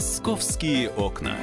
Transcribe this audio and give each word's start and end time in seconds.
Московские 0.00 0.88
окна. 0.88 1.36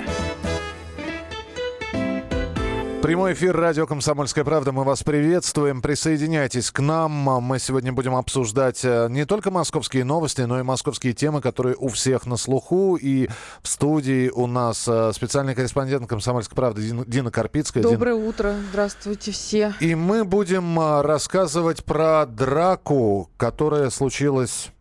Прямой 3.04 3.34
эфир 3.34 3.56
радио 3.56 3.86
«Комсомольская 3.86 4.44
правда». 4.44 4.72
Мы 4.72 4.84
вас 4.84 5.04
приветствуем. 5.04 5.84
Присоединяйтесь 5.84 6.72
к 6.72 6.80
нам. 6.80 7.12
Мы 7.12 7.60
сегодня 7.60 7.94
будем 7.94 8.16
обсуждать 8.16 8.84
э, 8.84 9.10
не 9.12 9.28
только 9.28 9.52
московские 9.52 10.06
новости, 10.06 10.42
но 10.42 10.60
и 10.60 10.64
московские 10.64 11.14
темы, 11.14 11.40
которые 11.40 11.76
у 11.76 11.88
всех 11.90 12.26
на 12.26 12.36
слуху. 12.36 12.96
И 12.96 13.30
в 13.62 13.68
студии 13.68 14.30
у 14.30 14.48
нас 14.48 14.88
э, 14.88 15.12
специальный 15.14 15.54
корреспондент 15.54 16.08
«Комсомольской 16.08 16.56
правды» 16.56 16.82
Дина, 16.82 17.06
Дина 17.06 17.30
Карпицкая. 17.30 17.84
Доброе 17.84 18.16
Дин... 18.16 18.28
утро. 18.28 18.56
Здравствуйте 18.72 19.32
все. 19.34 19.76
И 19.82 19.94
мы 19.94 20.26
будем 20.26 20.80
э, 20.80 21.02
рассказывать 21.04 21.86
про 21.86 22.26
драку, 22.26 23.30
которая 23.38 23.92
случилась 23.92 24.72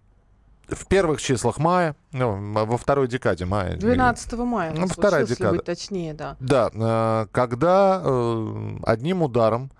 в 0.68 0.86
первых 0.86 1.20
числах 1.20 1.58
мая, 1.58 1.94
ну, 2.12 2.64
во 2.64 2.76
второй 2.76 3.08
декаде 3.08 3.44
мая. 3.44 3.76
12 3.76 4.32
мая. 4.40 4.72
Ну, 4.74 4.86
вторая 4.86 5.24
декада. 5.24 5.56
Быть 5.56 5.64
точнее, 5.64 6.14
да. 6.14 6.36
Да, 6.40 6.70
э, 6.72 7.26
когда 7.30 8.02
э, 8.04 8.78
одним 8.82 9.22
ударом 9.22 9.70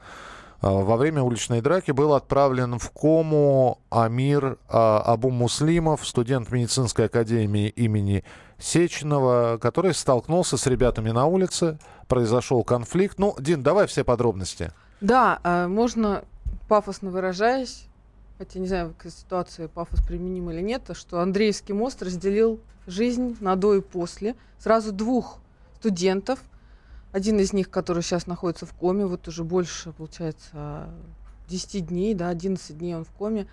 э, 0.62 0.68
во 0.68 0.96
время 0.96 1.22
уличной 1.22 1.60
драки 1.60 1.90
был 1.90 2.14
отправлен 2.14 2.78
в 2.78 2.90
кому 2.90 3.78
Амир 3.90 4.58
Абу 4.68 5.30
Муслимов, 5.30 6.06
студент 6.06 6.50
медицинской 6.52 7.06
академии 7.06 7.68
имени 7.68 8.24
Сеченова, 8.58 9.58
который 9.60 9.92
столкнулся 9.92 10.56
с 10.56 10.66
ребятами 10.66 11.10
на 11.10 11.26
улице, 11.26 11.78
произошел 12.06 12.62
конфликт. 12.62 13.18
Ну, 13.18 13.34
Дин, 13.38 13.62
давай 13.62 13.86
все 13.86 14.04
подробности. 14.04 14.72
Да, 15.00 15.40
можно 15.68 16.24
пафосно 16.68 17.10
выражаясь, 17.10 17.86
хотя 18.38 18.58
не 18.58 18.66
знаю, 18.66 18.94
к 18.98 19.08
ситуации 19.10 19.66
пафос 19.66 20.00
применим 20.00 20.50
или 20.50 20.60
нет, 20.60 20.90
что 20.92 21.20
Андреевский 21.20 21.74
мост 21.74 22.02
разделил 22.02 22.60
жизнь 22.86 23.36
на 23.40 23.56
до 23.56 23.74
и 23.74 23.80
после 23.80 24.34
сразу 24.58 24.92
двух 24.92 25.38
студентов. 25.78 26.40
Один 27.12 27.40
из 27.40 27.52
них, 27.52 27.70
который 27.70 28.02
сейчас 28.02 28.26
находится 28.26 28.66
в 28.66 28.74
коме, 28.74 29.06
вот 29.06 29.26
уже 29.28 29.42
больше, 29.42 29.92
получается, 29.92 30.88
10 31.48 31.86
дней, 31.86 32.14
да, 32.14 32.28
11 32.28 32.76
дней 32.76 32.94
он 32.94 33.04
в 33.04 33.10
коме. 33.10 33.46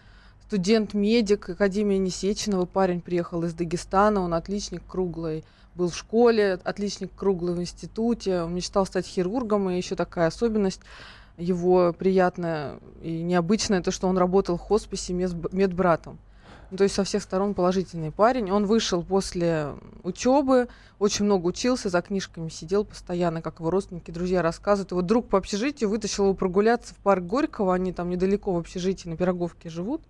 Студент-медик 0.48 1.50
Академии 1.50 1.95
Несеченова, 1.95 2.66
парень 2.66 3.02
приехал 3.02 3.44
из 3.44 3.53
Дагестана, 3.53 4.22
он 4.22 4.34
отличник 4.34 4.81
круглый, 4.86 5.45
был 5.75 5.90
в 5.90 5.95
школе, 5.95 6.59
отличник 6.64 7.12
круглый 7.16 7.56
в 7.56 7.62
институте, 7.62 8.42
он 8.42 8.53
мечтал 8.53 8.86
стать 8.86 9.08
хирургом, 9.08 9.70
и 9.70 9.78
еще 9.78 9.95
такая 9.95 10.28
особенность– 10.28 10.81
его 11.38 11.94
приятное 11.94 12.80
и 13.02 13.23
необычное 13.23 13.81
то, 13.81 13.92
что 13.92 14.08
он 14.08 14.17
работал 14.17 14.58
в 14.58 14.62
хосписе 14.62 15.14
медбратом. 15.14 16.20
Ну, 16.72 16.78
то 16.78 16.86
есть 16.86 16.95
со 16.95 17.03
всех 17.03 17.22
сторон 17.22 17.53
положительный 17.53 18.12
парень. 18.12 18.50
Он 18.50 18.66
вышел 18.66 19.03
после 19.03 19.75
учебы, 20.02 20.70
очень 20.98 21.25
много 21.25 21.45
учился, 21.45 21.90
за 21.90 22.02
книжками 22.02 22.50
сидел 22.50 22.84
постоянно, 22.84 23.44
как 23.44 23.59
его 23.59 23.70
родственники, 23.70 24.09
друзья 24.09 24.42
рассказывают. 24.42 24.90
Его 24.90 25.03
друг 25.03 25.30
по 25.30 25.38
общежитию 25.38 25.92
вытащил 25.92 26.23
его 26.23 26.34
прогуляться 26.34 26.95
в 26.95 26.98
парк 26.98 27.23
Горького, 27.25 27.75
они 27.75 27.94
там 27.94 28.09
недалеко 28.09 28.53
в 28.53 28.58
общежитии 28.58 29.08
на 29.08 29.18
Пироговке 29.18 29.70
живут. 29.70 30.02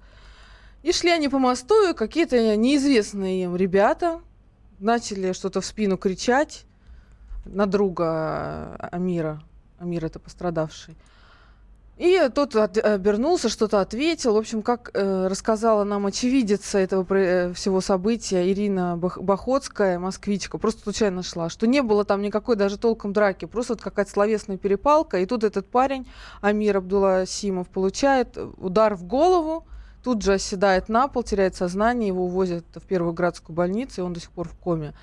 И 0.84 0.94
шли 0.94 1.12
они 1.12 1.28
по 1.28 1.38
мосту, 1.38 1.90
и 1.90 1.94
какие-то 1.94 2.56
неизвестные 2.56 3.44
им 3.44 3.58
ребята 3.58 4.22
начали 4.80 5.34
что-то 5.34 5.60
в 5.60 5.66
спину 5.66 5.98
кричать 5.98 6.66
на 7.44 7.66
друга 7.66 8.76
Амира. 8.92 9.42
Амир 9.80 10.06
это 10.06 10.20
пострадавший. 10.20 10.96
И 11.98 12.28
тот 12.34 12.56
от, 12.56 12.78
обернулся, 12.80 13.50
что-то 13.50 13.80
ответил. 13.80 14.34
В 14.34 14.38
общем, 14.38 14.64
как 14.64 14.90
э, 14.94 15.28
рассказала 15.28 15.84
нам 15.84 16.08
очевидица 16.08 16.80
этого 16.80 17.06
э, 17.14 17.54
всего 17.54 17.82
события 17.82 18.50
Ирина 18.52 18.98
Бах- 18.98 19.20
москвичка, 20.00 20.58
просто 20.58 20.82
случайно 20.82 21.22
шла, 21.22 21.50
что 21.50 21.68
не 21.68 21.84
было 21.84 22.04
там 22.04 22.24
никакой 22.24 22.56
даже 22.56 22.78
толком 22.78 23.14
драки, 23.14 23.46
просто 23.46 23.74
вот 23.74 23.82
какая-то 23.82 24.10
словесная 24.10 24.58
перепалка. 24.58 25.20
И 25.20 25.28
тут 25.28 25.44
этот 25.44 25.68
парень, 25.68 26.08
Амир 26.42 26.78
Абдулла 26.78 27.26
Симов, 27.28 27.70
получает 27.70 28.38
удар 28.58 28.96
в 28.96 29.04
голову, 29.04 29.68
тут 30.04 30.24
же 30.24 30.34
оседает 30.34 30.90
на 30.90 31.08
пол, 31.08 31.22
теряет 31.22 31.56
сознание, 31.56 32.08
его 32.08 32.26
увозят 32.26 32.66
в 32.74 32.82
первую 32.82 33.14
градскую 33.14 33.56
больницу, 33.56 34.02
и 34.02 34.04
он 34.04 34.14
до 34.14 34.20
сих 34.20 34.32
пор 34.32 34.50
в 34.50 34.56
коме. 34.56 34.96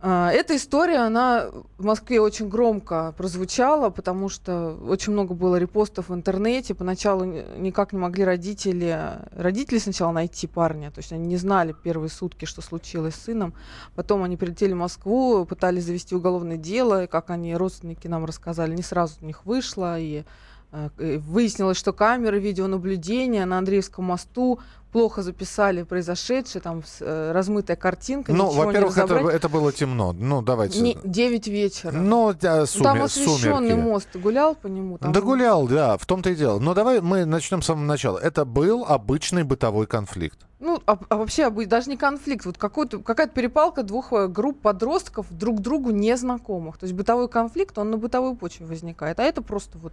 А, 0.00 0.30
эта 0.30 0.54
история, 0.54 0.98
она 0.98 1.50
в 1.76 1.84
Москве 1.84 2.20
очень 2.20 2.48
громко 2.48 3.12
прозвучала, 3.16 3.90
потому 3.90 4.28
что 4.28 4.78
очень 4.86 5.12
много 5.12 5.34
было 5.34 5.56
репостов 5.56 6.08
в 6.08 6.14
интернете. 6.14 6.74
Поначалу 6.74 7.24
никак 7.24 7.92
не 7.92 7.98
могли 7.98 8.24
родители, 8.24 9.18
родители 9.32 9.78
сначала 9.78 10.12
найти 10.12 10.46
парня, 10.46 10.92
то 10.92 11.00
есть 11.00 11.12
они 11.12 11.26
не 11.26 11.36
знали 11.36 11.74
первые 11.82 12.10
сутки, 12.10 12.44
что 12.44 12.62
случилось 12.62 13.16
с 13.16 13.24
сыном. 13.24 13.54
Потом 13.96 14.22
они 14.22 14.36
прилетели 14.36 14.72
в 14.72 14.76
Москву, 14.76 15.44
пытались 15.44 15.84
завести 15.84 16.14
уголовное 16.14 16.56
дело, 16.58 17.04
и 17.04 17.06
как 17.08 17.30
они, 17.30 17.56
родственники 17.56 18.06
нам 18.06 18.24
рассказали, 18.24 18.76
не 18.76 18.82
сразу 18.82 19.16
у 19.20 19.26
них 19.26 19.44
вышло, 19.46 19.98
и 19.98 20.22
выяснилось, 20.70 21.78
что 21.78 21.92
камеры 21.92 22.38
видеонаблюдения 22.40 23.46
на 23.46 23.58
Андреевском 23.58 24.04
мосту 24.04 24.60
плохо 24.92 25.22
записали 25.22 25.82
произошедшее, 25.82 26.62
там 26.62 26.82
э, 27.00 27.32
размытая 27.32 27.76
картинка. 27.76 28.32
Ну, 28.32 28.50
во-первых, 28.50 28.96
это, 28.96 29.14
это 29.14 29.48
было 29.48 29.72
темно. 29.72 30.12
Ну, 30.12 30.42
давайте. 30.42 30.80
Не, 30.80 30.96
9 31.04 31.46
вечера. 31.48 31.92
Ну, 31.92 32.34
да, 32.38 32.66
сумер, 32.66 32.84
там 32.84 33.02
освещенный 33.02 33.70
сумерки. 33.70 33.80
мост. 33.80 34.08
Ты 34.12 34.18
гулял 34.18 34.54
по 34.54 34.66
нему? 34.66 34.98
Там... 34.98 35.12
Да 35.12 35.20
гулял, 35.20 35.66
да, 35.68 35.96
в 35.98 36.06
том-то 36.06 36.30
и 36.30 36.34
дело. 36.34 36.58
Но 36.58 36.74
давай 36.74 37.00
мы 37.00 37.24
начнем 37.24 37.62
с 37.62 37.66
самого 37.66 37.84
начала. 37.84 38.18
Это 38.18 38.44
был 38.44 38.84
обычный 38.84 39.42
бытовой 39.42 39.86
конфликт. 39.86 40.38
Ну, 40.60 40.82
а, 40.86 40.98
а 41.08 41.16
вообще 41.16 41.50
даже 41.50 41.88
не 41.88 41.96
конфликт, 41.96 42.44
вот 42.44 42.58
какая-то 42.58 43.28
перепалка 43.28 43.84
двух 43.84 44.12
э, 44.12 44.26
групп 44.26 44.60
подростков 44.60 45.26
друг 45.30 45.60
другу 45.60 45.90
незнакомых. 45.90 46.78
То 46.78 46.84
есть 46.84 46.94
бытовой 46.94 47.28
конфликт, 47.28 47.78
он 47.78 47.90
на 47.90 47.96
бытовой 47.96 48.34
почве 48.34 48.66
возникает. 48.66 49.20
А 49.20 49.22
это 49.22 49.40
просто 49.40 49.78
вот 49.78 49.92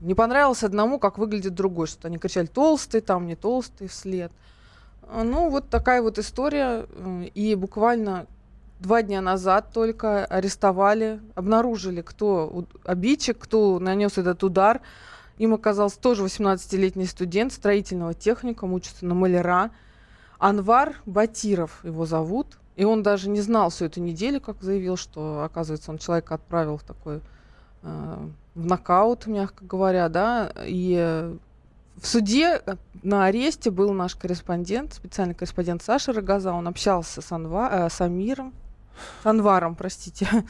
не 0.00 0.14
понравилось 0.14 0.62
одному, 0.62 0.98
как 0.98 1.18
выглядит 1.18 1.54
другой, 1.54 1.86
что 1.86 2.08
они 2.08 2.18
кричали 2.18 2.46
толстый, 2.46 3.00
там 3.00 3.26
не 3.26 3.36
толстый 3.36 3.88
вслед. 3.88 4.32
А, 5.02 5.24
ну, 5.24 5.50
вот 5.50 5.68
такая 5.68 6.02
вот 6.02 6.18
история. 6.18 6.86
И 7.34 7.54
буквально 7.54 8.26
два 8.78 9.02
дня 9.02 9.20
назад 9.20 9.72
только 9.72 10.24
арестовали, 10.24 11.20
обнаружили, 11.34 12.00
кто 12.00 12.64
обидчик, 12.84 13.38
кто 13.38 13.78
нанес 13.78 14.16
этот 14.16 14.42
удар. 14.42 14.80
Им 15.38 15.54
оказался 15.54 15.98
тоже 15.98 16.24
18-летний 16.24 17.06
студент 17.06 17.52
строительного 17.52 18.14
техникума, 18.14 18.74
учится 18.74 19.06
на 19.06 19.14
маляра. 19.14 19.70
Анвар 20.38 20.96
Батиров 21.06 21.84
его 21.84 22.06
зовут. 22.06 22.58
И 22.76 22.84
он 22.84 23.02
даже 23.02 23.28
не 23.28 23.40
знал 23.42 23.68
всю 23.68 23.86
эту 23.86 24.00
неделю, 24.00 24.40
как 24.40 24.62
заявил, 24.62 24.96
что, 24.96 25.42
оказывается, 25.44 25.90
он 25.90 25.98
человека 25.98 26.36
отправил 26.36 26.78
в 26.78 26.82
такой 26.82 27.20
э, 27.82 28.28
в 28.54 28.66
нокаут, 28.66 29.26
мягко 29.26 29.64
говоря, 29.64 30.08
да, 30.08 30.52
и 30.64 31.30
в 32.00 32.06
суде 32.06 32.62
э, 32.64 32.76
на 33.02 33.26
аресте 33.26 33.70
был 33.70 33.92
наш 33.92 34.14
корреспондент, 34.16 34.94
специальный 34.94 35.34
корреспондент 35.34 35.82
Саша 35.82 36.12
Рогоза, 36.12 36.52
он 36.52 36.66
общался 36.66 37.20
с, 37.20 37.30
Анва, 37.30 37.68
э, 37.70 37.90
с 37.90 38.00
Амиром, 38.00 38.54
с 39.22 39.26
Анваром, 39.26 39.74
простите, 39.74 40.26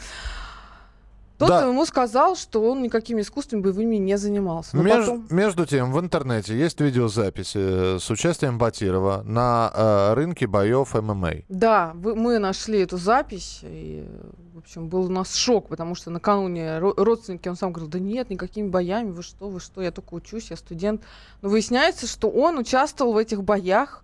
тот 1.40 1.48
да. 1.48 1.66
ему 1.66 1.86
сказал, 1.86 2.36
что 2.36 2.62
он 2.70 2.82
никакими 2.82 3.22
искусствами 3.22 3.62
боевыми 3.62 3.96
не 3.96 4.18
занимался. 4.18 4.76
Меж, 4.76 5.06
потом... 5.06 5.26
Между 5.30 5.64
тем, 5.64 5.90
в 5.90 5.98
интернете 5.98 6.54
есть 6.54 6.78
видеозаписи 6.82 7.98
с 7.98 8.10
участием 8.10 8.58
Батирова 8.58 9.22
на 9.24 9.72
э, 9.74 10.14
рынке 10.14 10.46
боев 10.46 10.92
ММА. 10.92 11.32
Да, 11.48 11.92
вы, 11.94 12.14
мы 12.14 12.38
нашли 12.38 12.80
эту 12.80 12.98
запись, 12.98 13.60
и, 13.62 14.06
в 14.52 14.58
общем, 14.58 14.88
был 14.90 15.06
у 15.06 15.08
нас 15.08 15.34
шок, 15.34 15.68
потому 15.68 15.94
что 15.94 16.10
накануне 16.10 16.78
родственники, 16.78 17.48
он 17.48 17.56
сам 17.56 17.72
говорил, 17.72 17.90
да 17.90 17.98
нет, 17.98 18.28
никакими 18.28 18.68
боями, 18.68 19.10
вы 19.10 19.22
что, 19.22 19.48
вы 19.48 19.60
что, 19.60 19.80
я 19.80 19.92
только 19.92 20.12
учусь, 20.12 20.50
я 20.50 20.58
студент. 20.58 21.00
Но 21.40 21.48
выясняется, 21.48 22.06
что 22.06 22.28
он 22.28 22.58
участвовал 22.58 23.14
в 23.14 23.16
этих 23.16 23.42
боях, 23.42 24.02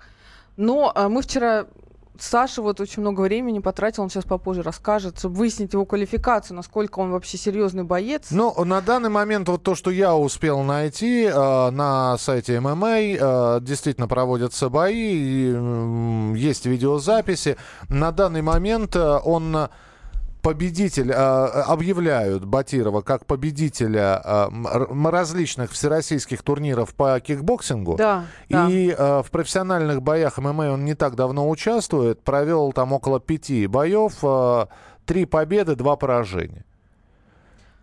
но 0.56 0.90
э, 0.94 1.08
мы 1.08 1.20
вчера 1.20 1.66
Саша 2.22 2.62
вот 2.62 2.80
очень 2.80 3.02
много 3.02 3.22
времени 3.22 3.58
потратил, 3.58 4.02
он 4.02 4.10
сейчас 4.10 4.24
попозже 4.24 4.62
расскажет, 4.62 5.18
чтобы 5.18 5.36
выяснить 5.36 5.72
его 5.72 5.84
квалификацию, 5.84 6.56
насколько 6.56 6.98
он 6.98 7.10
вообще 7.10 7.38
серьезный 7.38 7.84
боец. 7.84 8.28
Ну, 8.30 8.54
на 8.64 8.80
данный 8.80 9.10
момент 9.10 9.48
вот 9.48 9.62
то, 9.62 9.74
что 9.74 9.90
я 9.90 10.14
успел 10.14 10.62
найти 10.62 11.24
э, 11.24 11.70
на 11.70 12.16
сайте 12.18 12.60
ММА, 12.60 12.98
э, 12.98 13.58
действительно 13.62 14.08
проводятся 14.08 14.68
бои, 14.68 15.52
э, 15.54 16.32
есть 16.36 16.66
видеозаписи. 16.66 17.56
На 17.88 18.12
данный 18.12 18.42
момент 18.42 18.96
э, 18.96 19.18
он 19.24 19.68
победитель, 20.46 21.12
а, 21.12 21.64
объявляют 21.66 22.44
Батирова 22.44 23.00
как 23.00 23.26
победителя 23.26 24.20
а, 24.22 25.10
различных 25.10 25.72
всероссийских 25.72 26.44
турниров 26.44 26.94
по 26.94 27.18
кикбоксингу. 27.18 27.96
Да, 27.96 28.26
и 28.46 28.94
да. 28.96 29.22
в 29.24 29.30
профессиональных 29.32 30.02
боях 30.02 30.38
ММА 30.38 30.70
он 30.70 30.84
не 30.84 30.94
так 30.94 31.16
давно 31.16 31.50
участвует. 31.50 32.22
Провел 32.22 32.72
там 32.72 32.92
около 32.92 33.18
пяти 33.18 33.66
боев. 33.66 34.22
Три 35.04 35.24
победы, 35.24 35.74
два 35.74 35.96
поражения. 35.96 36.64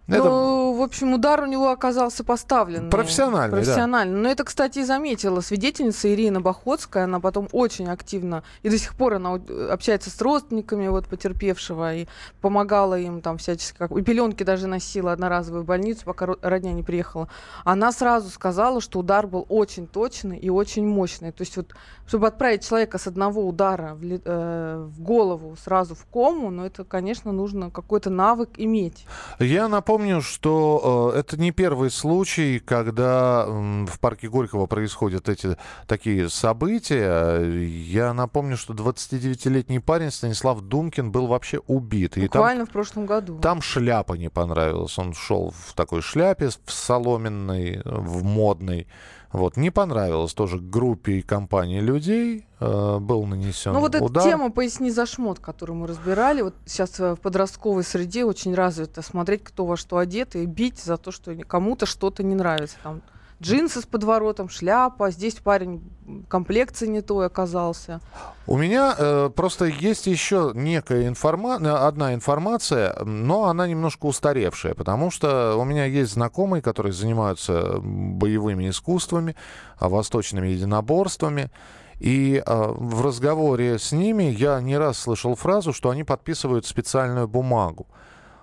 Это... 0.08 0.24
Ну, 0.24 0.74
в 0.74 0.82
общем, 0.82 1.14
удар 1.14 1.42
у 1.44 1.46
него 1.46 1.70
оказался 1.70 2.24
поставлен. 2.24 2.90
Профессиональный, 2.90 3.58
Профессиональный. 3.58 4.16
Да. 4.16 4.22
Но 4.22 4.30
это, 4.30 4.44
кстати, 4.44 4.80
и 4.80 4.84
заметила 4.84 5.40
свидетельница 5.40 6.14
Ирина 6.14 6.42
Бахотская. 6.42 7.06
Она 7.06 7.20
потом 7.20 7.48
очень 7.52 7.88
активно, 7.88 8.44
и 8.64 8.70
до 8.70 8.78
сих 8.78 8.96
пор 8.96 9.14
она 9.14 9.40
общается 9.72 10.10
с 10.10 10.22
родственниками 10.22 10.88
вот 10.90 11.08
потерпевшего 11.08 11.96
и 11.96 12.08
помогала 12.42 13.00
им 13.00 13.22
там 13.22 13.38
всячески. 13.38 13.78
Как... 13.78 13.92
И 13.92 14.02
пеленки 14.02 14.44
даже 14.44 14.68
носила 14.68 15.14
одноразовую 15.14 15.64
больницу, 15.64 16.02
пока 16.06 16.28
родня 16.42 16.74
не 16.74 16.84
приехала. 16.84 17.30
Она 17.64 17.92
сразу 17.94 18.30
сказала, 18.30 18.82
что 18.82 19.00
удар 19.00 19.26
был 19.26 19.46
очень 19.48 19.88
точный 19.88 20.38
и 20.38 20.50
очень 20.50 20.86
мощный. 20.86 21.32
То 21.32 21.44
есть 21.44 21.56
вот, 21.56 21.74
чтобы 22.08 22.28
отправить 22.28 22.68
человека 22.68 22.98
с 22.98 23.08
одного 23.08 23.48
удара 23.48 23.96
в, 23.96 24.04
э, 24.04 24.86
в 24.86 25.02
голову 25.02 25.56
сразу 25.56 25.96
в 25.96 26.06
кому, 26.12 26.50
ну 26.50 26.66
это, 26.66 26.84
конечно, 26.84 27.32
нужно 27.32 27.72
какой-то 27.72 28.10
навык 28.10 28.50
иметь. 28.58 29.06
Я 29.40 29.70
напомню, 29.70 29.93
напомню, 29.94 30.22
что 30.22 31.12
э, 31.14 31.20
это 31.20 31.40
не 31.40 31.52
первый 31.52 31.92
случай, 31.92 32.60
когда 32.60 33.46
э, 33.48 33.86
в 33.86 34.00
парке 34.00 34.28
Горького 34.28 34.66
происходят 34.66 35.30
эти 35.30 35.56
такие 35.88 36.30
события. 36.30 37.40
Я 37.40 38.14
напомню, 38.14 38.58
что 38.58 38.74
29-летний 38.74 39.80
парень 39.80 40.10
Станислав 40.10 40.62
Думкин 40.62 41.12
был 41.12 41.28
вообще 41.28 41.60
убит. 41.68 42.18
Буквально 42.18 42.66
там, 42.66 42.70
в 42.70 42.72
прошлом 42.72 43.06
году. 43.06 43.38
Там 43.40 43.62
шляпа 43.62 44.14
не 44.14 44.30
понравилась. 44.30 44.98
Он 44.98 45.14
шел 45.14 45.54
в 45.56 45.74
такой 45.74 46.02
шляпе, 46.02 46.50
в 46.66 46.72
соломенной, 46.72 47.82
в 47.86 48.24
модной. 48.24 48.88
Вот, 49.34 49.58
не 49.58 49.72
понравилось 49.72 50.34
тоже 50.36 50.60
группе 50.60 51.14
и 51.14 51.22
компании 51.24 51.80
людей, 51.80 52.46
э, 52.60 52.98
был 53.00 53.26
нанесен 53.26 53.74
Ну 53.74 53.80
вот 53.80 53.96
удар. 53.96 54.24
эта 54.24 54.30
тема 54.30 54.52
«Поясни 54.52 54.92
за 54.92 55.08
шмот», 55.08 55.40
которую 55.40 55.78
мы 55.78 55.88
разбирали, 55.88 56.44
вот 56.44 56.54
сейчас 56.66 57.00
в 57.00 57.16
подростковой 57.16 57.84
среде 57.84 58.26
очень 58.26 58.54
развито 58.54 59.02
смотреть, 59.02 59.44
кто 59.44 59.66
во 59.66 59.76
что 59.76 59.98
одет, 59.98 60.36
и 60.36 60.46
бить 60.46 60.80
за 60.80 60.98
то, 60.98 61.12
что 61.12 61.36
кому-то 61.36 61.88
что-то 61.88 62.22
не 62.22 62.36
нравится. 62.36 62.78
Там 62.84 63.02
джинсы 63.44 63.82
с 63.82 63.86
подворотом, 63.86 64.50
шляпа. 64.50 65.12
Здесь 65.12 65.36
парень 65.36 65.82
комплекции 66.30 66.88
не 66.88 67.02
той 67.02 67.26
оказался. 67.26 68.00
У 68.48 68.58
меня 68.58 68.96
э, 68.98 69.30
просто 69.36 69.66
есть 69.66 70.08
еще 70.08 70.52
некая 70.56 71.08
информация, 71.08 71.88
одна 71.88 72.14
информация, 72.14 72.96
но 73.04 73.46
она 73.46 73.68
немножко 73.68 74.06
устаревшая, 74.06 74.74
потому 74.74 75.12
что 75.12 75.56
у 75.58 75.66
меня 75.66 75.86
есть 75.86 76.14
знакомые, 76.14 76.62
которые 76.62 76.94
занимаются 76.94 77.80
боевыми 77.80 78.70
искусствами, 78.70 79.36
а, 79.78 79.90
восточными 79.90 80.48
единоборствами. 80.48 81.52
И 82.00 82.42
э, 82.46 82.74
в 82.76 83.06
разговоре 83.06 83.78
с 83.78 83.92
ними 83.92 84.24
я 84.24 84.60
не 84.62 84.78
раз 84.78 85.00
слышал 85.00 85.36
фразу, 85.36 85.74
что 85.74 85.90
они 85.90 86.04
подписывают 86.04 86.66
специальную 86.66 87.28
бумагу. 87.28 87.88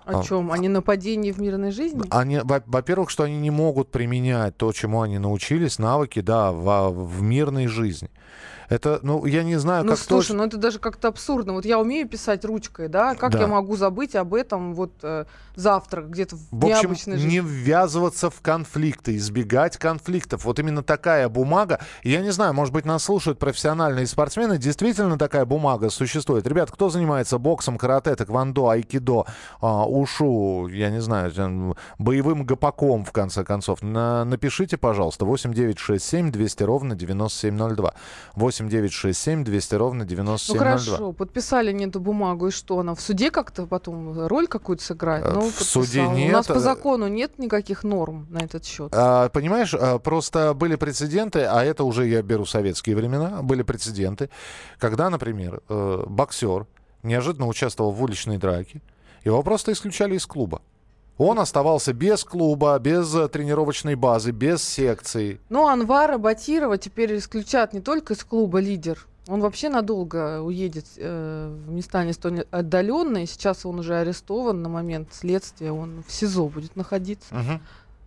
О 0.04 0.22
чем? 0.22 0.50
О 0.50 0.58
ненападении 0.58 1.32
в 1.32 1.40
мирной 1.40 1.70
жизни? 1.70 2.02
Они, 2.10 2.40
во-первых, 2.42 3.10
что 3.10 3.24
они 3.24 3.38
не 3.38 3.50
могут 3.50 3.90
применять 3.90 4.56
то, 4.56 4.72
чему 4.72 5.02
они 5.02 5.18
научились, 5.18 5.78
навыки, 5.78 6.20
да, 6.20 6.52
в, 6.52 6.90
в 6.90 7.22
мирной 7.22 7.66
жизни. 7.66 8.10
Это, 8.70 9.00
ну, 9.02 9.26
я 9.26 9.42
не 9.42 9.56
знаю, 9.56 9.84
ну, 9.84 9.90
как... 9.90 9.98
слушай, 9.98 10.28
точ... 10.28 10.36
ну 10.36 10.44
это 10.44 10.56
даже 10.56 10.78
как-то 10.78 11.08
абсурдно. 11.08 11.54
Вот 11.54 11.64
я 11.64 11.80
умею 11.80 12.08
писать 12.08 12.44
ручкой, 12.44 12.86
да? 12.86 13.16
Как 13.16 13.32
да. 13.32 13.40
я 13.40 13.46
могу 13.48 13.74
забыть 13.76 14.14
об 14.14 14.32
этом 14.32 14.74
вот 14.74 14.92
э, 15.02 15.24
завтра 15.56 16.02
где-то 16.02 16.36
в, 16.36 16.40
в 16.52 16.66
общем, 16.66 16.94
жизни? 16.94 17.26
не 17.26 17.40
ввязываться 17.40 18.30
в 18.30 18.40
конфликты, 18.40 19.16
избегать 19.16 19.76
конфликтов. 19.76 20.44
Вот 20.44 20.60
именно 20.60 20.84
такая 20.84 21.28
бумага. 21.28 21.80
Я 22.04 22.20
не 22.20 22.30
знаю, 22.30 22.54
может 22.54 22.72
быть, 22.72 22.84
нас 22.84 23.02
слушают 23.02 23.40
профессиональные 23.40 24.06
спортсмены. 24.06 24.56
Действительно 24.56 25.18
такая 25.18 25.44
бумага 25.44 25.90
существует. 25.90 26.46
Ребят, 26.46 26.70
кто 26.70 26.90
занимается 26.90 27.38
боксом, 27.38 27.76
карате, 27.76 28.14
тэквондо, 28.14 28.68
айкидо, 28.68 29.26
э, 29.60 29.66
ушу, 29.66 30.68
я 30.68 30.90
не 30.90 31.00
знаю, 31.00 31.32
боевым 31.98 32.44
гопаком, 32.44 33.04
в 33.04 33.10
конце 33.10 33.42
концов, 33.42 33.82
на, 33.82 34.24
напишите, 34.24 34.76
пожалуйста, 34.76 35.24
8967 35.24 36.30
200 36.30 36.62
ровно 36.62 36.94
9702. 36.94 37.94
8 38.36 38.59
8 38.60 38.68
9 38.68 38.92
6 38.92 39.18
7 39.18 39.44
200 39.44 39.74
ровно 39.74 40.04
9702. 40.04 40.54
Ну 40.54 40.58
хорошо, 40.58 41.12
подписали 41.12 41.72
не 41.72 41.86
эту 41.86 42.00
бумагу, 42.00 42.48
и 42.48 42.50
что 42.50 42.78
она 42.78 42.94
в 42.94 43.00
суде 43.00 43.30
как-то 43.30 43.66
потом 43.66 44.26
роль 44.26 44.46
какую-то 44.46 44.82
сыграет? 44.82 45.24
Ну, 45.32 45.50
в 45.50 45.62
суде 45.62 46.06
нет. 46.08 46.30
У 46.30 46.32
нас 46.32 46.46
по 46.46 46.58
закону 46.58 47.08
нет 47.08 47.38
никаких 47.38 47.84
норм 47.84 48.26
на 48.30 48.38
этот 48.38 48.64
счет. 48.64 48.92
А, 48.94 49.28
понимаешь, 49.30 49.74
а, 49.74 49.98
просто 49.98 50.54
были 50.54 50.76
прецеденты, 50.76 51.40
а 51.40 51.64
это 51.64 51.84
уже 51.84 52.06
я 52.06 52.22
беру 52.22 52.44
советские 52.44 52.96
времена, 52.96 53.42
были 53.42 53.62
прецеденты, 53.62 54.30
когда, 54.78 55.10
например, 55.10 55.62
э, 55.68 56.04
боксер 56.06 56.66
неожиданно 57.02 57.46
участвовал 57.46 57.92
в 57.92 58.02
уличной 58.02 58.38
драке, 58.38 58.82
его 59.24 59.42
просто 59.42 59.72
исключали 59.72 60.16
из 60.16 60.26
клуба. 60.26 60.60
Он 61.22 61.38
оставался 61.38 61.92
без 61.92 62.24
клуба, 62.24 62.78
без 62.78 63.14
э, 63.14 63.28
тренировочной 63.28 63.94
базы, 63.94 64.30
без 64.30 64.62
секции. 64.62 65.38
Ну, 65.50 65.68
Анвара 65.68 66.16
Батирова 66.16 66.78
теперь 66.78 67.18
исключат 67.18 67.74
не 67.74 67.80
только 67.80 68.14
из 68.14 68.24
клуба 68.24 68.58
«Лидер», 68.58 69.06
он 69.28 69.42
вообще 69.42 69.68
надолго 69.68 70.40
уедет 70.40 70.86
э, 70.96 71.54
в 71.66 71.70
места 71.70 72.04
не 72.04 72.14
столь 72.14 72.46
отдаленные. 72.50 73.26
Сейчас 73.26 73.66
он 73.66 73.78
уже 73.78 73.96
арестован 73.96 74.62
на 74.62 74.68
момент 74.68 75.10
следствия. 75.12 75.72
Он 75.72 76.02
в 76.08 76.10
СИЗО 76.10 76.48
будет 76.48 76.74
находиться. 76.74 77.32
Угу. 77.34 77.60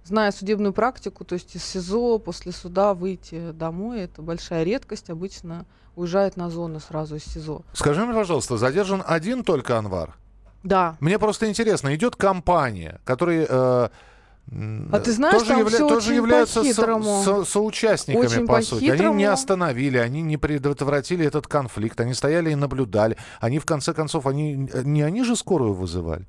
Зная 0.06 0.32
судебную 0.32 0.74
практику, 0.74 1.24
то 1.24 1.36
есть 1.36 1.56
из 1.56 1.64
СИЗО 1.64 2.18
после 2.18 2.52
суда 2.52 2.94
выйти 2.94 3.52
домой, 3.52 4.02
это 4.02 4.22
большая 4.22 4.64
редкость. 4.64 5.12
Обычно 5.12 5.66
уезжает 5.96 6.36
на 6.36 6.50
зону 6.50 6.82
сразу 6.82 7.16
из 7.16 7.24
СИЗО. 7.24 7.62
Скажи 7.74 8.04
мне, 8.04 8.14
пожалуйста, 8.14 8.58
задержан 8.58 9.04
один 9.06 9.44
только 9.44 9.78
Анвар? 9.78 10.18
Да. 10.64 10.98
Мне 11.00 11.20
просто 11.20 11.50
интересно, 11.50 11.94
идет 11.96 12.16
компания, 12.16 13.00
которая... 13.04 13.46
Э, 13.50 13.90
а 14.92 15.00
ты 15.00 15.14
знаешь, 15.14 15.42
тоже, 15.42 15.54
явля... 15.54 15.78
тоже 15.78 16.14
являются 16.14 16.64
со, 16.64 17.24
со, 17.24 17.46
соучастниками, 17.46 18.26
очень 18.26 18.46
по, 18.46 18.56
по 18.56 18.62
сути. 18.62 18.90
Они 18.90 19.16
не 19.16 19.26
остановили, 19.26 19.98
они 19.98 20.22
не 20.22 20.38
предотвратили 20.38 21.26
этот 21.26 21.48
конфликт, 21.48 22.00
они 22.02 22.14
стояли 22.14 22.52
и 22.52 22.56
наблюдали. 22.56 23.18
Они, 23.40 23.60
в 23.60 23.66
конце 23.66 23.94
концов, 23.94 24.28
они 24.28 24.70
не 24.84 25.02
они 25.02 25.24
же 25.24 25.36
скорую 25.36 25.74
вызывали. 25.74 26.28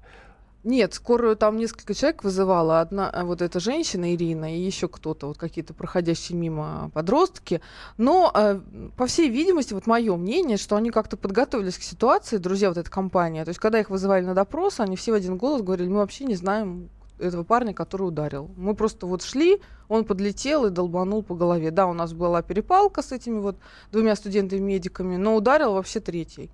Нет, 0.65 0.95
скорую 0.95 1.37
там 1.37 1.59
несколько 1.59 1.93
человек 1.93 2.25
вызывала. 2.25 2.81
Одна 2.81 3.11
а, 3.11 3.25
вот 3.25 3.43
эта 3.43 3.61
женщина 3.61 4.15
Ирина 4.15 4.57
и 4.57 4.59
еще 4.59 4.89
кто-то, 4.89 5.27
вот 5.27 5.37
какие-то 5.37 5.75
проходящие 5.75 6.39
мимо 6.39 6.91
подростки. 6.95 7.61
Но, 7.99 8.33
э, 8.35 8.61
по 8.97 9.07
всей 9.07 9.29
видимости, 9.29 9.75
вот 9.75 9.87
мое 9.87 10.17
мнение, 10.17 10.57
что 10.57 10.77
они 10.77 10.91
как-то 10.91 11.19
подготовились 11.19 11.77
к 11.77 11.83
ситуации, 11.83 12.39
друзья, 12.39 12.71
вот 12.71 12.79
эта 12.79 12.91
компания. 12.91 13.45
То 13.45 13.51
есть, 13.51 13.61
когда 13.61 13.79
их 13.79 13.91
вызывали 13.91 14.25
на 14.25 14.33
допрос, 14.33 14.81
они 14.81 14.97
все 14.97 15.13
в 15.13 15.17
один 15.17 15.37
голос 15.37 15.61
говорили, 15.61 15.89
мы 15.89 15.97
вообще 15.97 16.25
не 16.25 16.35
знаем 16.35 16.89
этого 17.19 17.45
парня, 17.45 17.75
который 17.75 18.09
ударил. 18.09 18.51
Мы 18.57 18.75
просто 18.75 19.07
вот 19.07 19.23
шли, 19.23 19.61
он 19.89 20.07
подлетел 20.07 20.65
и 20.65 20.71
долбанул 20.71 21.23
по 21.23 21.35
голове. 21.35 21.73
Да, 21.73 21.87
у 21.87 21.93
нас 21.93 22.15
была 22.15 22.41
перепалка 22.41 23.03
с 23.03 23.13
этими 23.13 23.39
вот 23.39 23.57
двумя 23.93 24.17
студентами-медиками, 24.17 25.17
но 25.17 25.37
ударил 25.37 25.75
вообще 25.75 26.01
третий. 26.01 26.51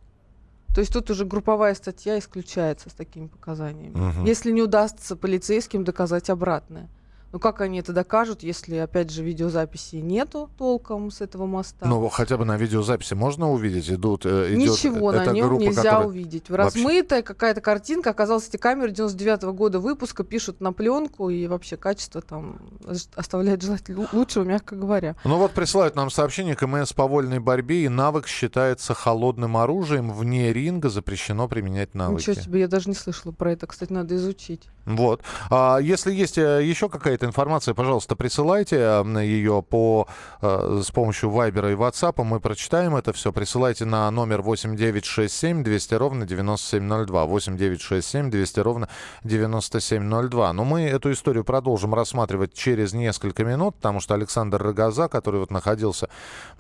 То 0.75 0.81
есть 0.81 0.93
тут 0.93 1.11
уже 1.11 1.25
групповая 1.25 1.75
статья 1.75 2.19
исключается 2.19 2.91
с 2.91 2.93
такими 2.93 3.27
показаниями. 3.27 3.95
Угу. 3.95 4.27
Если 4.27 4.53
не 4.53 4.63
удастся 4.63 5.17
полицейским 5.17 5.85
доказать 5.85 6.31
обратное. 6.31 6.89
Ну 7.33 7.39
как 7.39 7.61
они 7.61 7.79
это 7.79 7.93
докажут, 7.93 8.43
если, 8.43 8.77
опять 8.77 9.11
же, 9.11 9.23
видеозаписи 9.23 9.97
нету 9.97 10.51
толком 10.59 11.13
с 11.13 11.21
этого 11.21 11.47
моста? 11.47 11.87
Ну, 11.87 12.09
хотя 12.09 12.37
бы 12.37 12.45
на 12.45 12.57
видеозаписи 12.57 13.15
можно 13.15 13.51
увидеть, 13.51 13.89
идут... 13.89 14.27
Э, 14.27 14.49
идет, 14.53 14.59
Ничего 14.59 15.13
на 15.13 15.27
нем 15.27 15.47
группа, 15.47 15.63
нельзя 15.63 15.83
которая... 15.83 16.07
увидеть. 16.09 16.51
Размытая 16.51 17.23
какая-то 17.23 17.61
картинка. 17.61 18.11
Оказалось, 18.11 18.49
эти 18.49 18.57
камеры 18.57 18.91
99 18.91 19.45
-го 19.45 19.53
года 19.53 19.79
выпуска 19.79 20.25
пишут 20.25 20.61
на 20.61 20.73
пленку, 20.73 21.31
и 21.31 21.47
вообще 21.47 21.77
качество 21.77 22.21
там 22.21 22.59
оставляет 23.15 23.63
желать 23.63 23.85
лучшего, 24.13 24.43
мягко 24.43 24.75
говоря. 24.75 25.15
Ну 25.25 25.37
вот 25.37 25.53
присылают 25.53 25.95
нам 25.95 26.11
сообщение 26.11 26.57
КМС 26.57 26.93
по 26.93 27.07
вольной 27.07 27.39
борьбе, 27.39 27.85
и 27.85 27.89
навык 27.89 28.27
считается 28.27 28.93
холодным 28.95 29.57
оружием. 29.57 30.13
Вне 30.13 30.53
ринга 30.53 30.89
запрещено 30.89 31.47
применять 31.47 31.95
навыки. 31.95 32.29
Ничего 32.29 32.43
себе, 32.43 32.61
я 32.61 32.69
даже 32.69 32.89
не 32.89 32.97
слышала 32.97 33.31
про 33.31 33.53
это. 33.53 33.69
Кстати, 33.69 33.93
надо 33.93 34.17
изучить. 34.17 34.69
Вот. 34.87 35.23
А 35.51 35.79
если 35.79 36.13
есть 36.13 36.39
э, 36.39 36.65
еще 36.65 36.89
какая-то 36.89 37.20
информация, 37.25 37.75
пожалуйста, 37.75 38.17
присылайте 38.17 39.05
ее 39.23 39.63
по, 39.63 40.07
э, 40.41 40.83
с 40.85 40.91
помощью 40.91 41.31
Вайбера 41.31 41.73
и 41.73 41.75
WhatsApp. 41.75 42.23
Мы 42.23 42.41
прочитаем 42.41 42.97
это 42.97 43.13
все. 43.13 43.33
Присылайте 43.33 43.85
на 43.85 44.11
номер 44.11 44.43
8967 44.43 45.63
200 45.63 45.95
ровно 45.95 46.27
9702. 46.27 47.25
8967 47.25 48.31
200 48.31 48.61
ровно 48.61 48.89
9702. 49.25 50.53
Но 50.53 50.65
мы 50.65 50.83
эту 50.83 51.13
историю 51.13 51.45
продолжим 51.45 51.95
рассматривать 51.95 52.55
через 52.55 52.93
несколько 52.93 53.45
минут, 53.45 53.77
потому 53.77 54.01
что 54.01 54.15
Александр 54.15 54.63
Рогоза, 54.63 55.09
который 55.09 55.41
вот 55.41 55.51
находился 55.51 56.09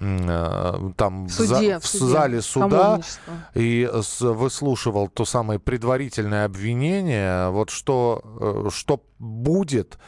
э, 0.00 0.90
там 0.96 1.26
в, 1.26 1.30
суде, 1.30 1.78
в, 1.78 1.82
в 1.82 1.86
суде. 1.86 2.04
зале 2.12 2.42
суда 2.42 3.00
и 3.54 3.88
выслушивал 4.20 5.08
то 5.08 5.24
самое 5.24 5.58
предварительное 5.60 6.44
обвинение, 6.44 7.50
вот 7.50 7.70
что 7.70 8.10
Э, 8.40 8.68
что, 8.70 9.02
будет, 9.18 9.98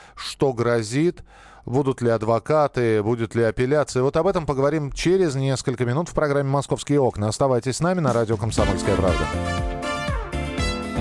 что 0.42 0.52
грозит, 0.52 1.22
будут 1.66 2.02
ли 2.02 2.10
адвокаты, 2.10 3.00
будет 3.04 3.36
ли 3.36 3.44
апелляция. 3.44 4.02
Вот 4.02 4.16
об 4.16 4.26
этом 4.26 4.44
поговорим 4.44 4.90
через 4.90 5.36
несколько 5.36 5.84
минут 5.84 6.08
в 6.08 6.14
программе 6.14 6.50
«Московские 6.50 6.98
окна». 6.98 7.28
Оставайтесь 7.28 7.76
с 7.76 7.80
нами 7.80 8.00
на 8.00 8.12
радио 8.12 8.36
«Комсомольская 8.36 8.96
правда». 8.96 9.24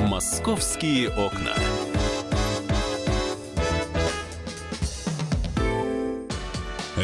«Московские 0.07 1.09
окна». 1.09 1.55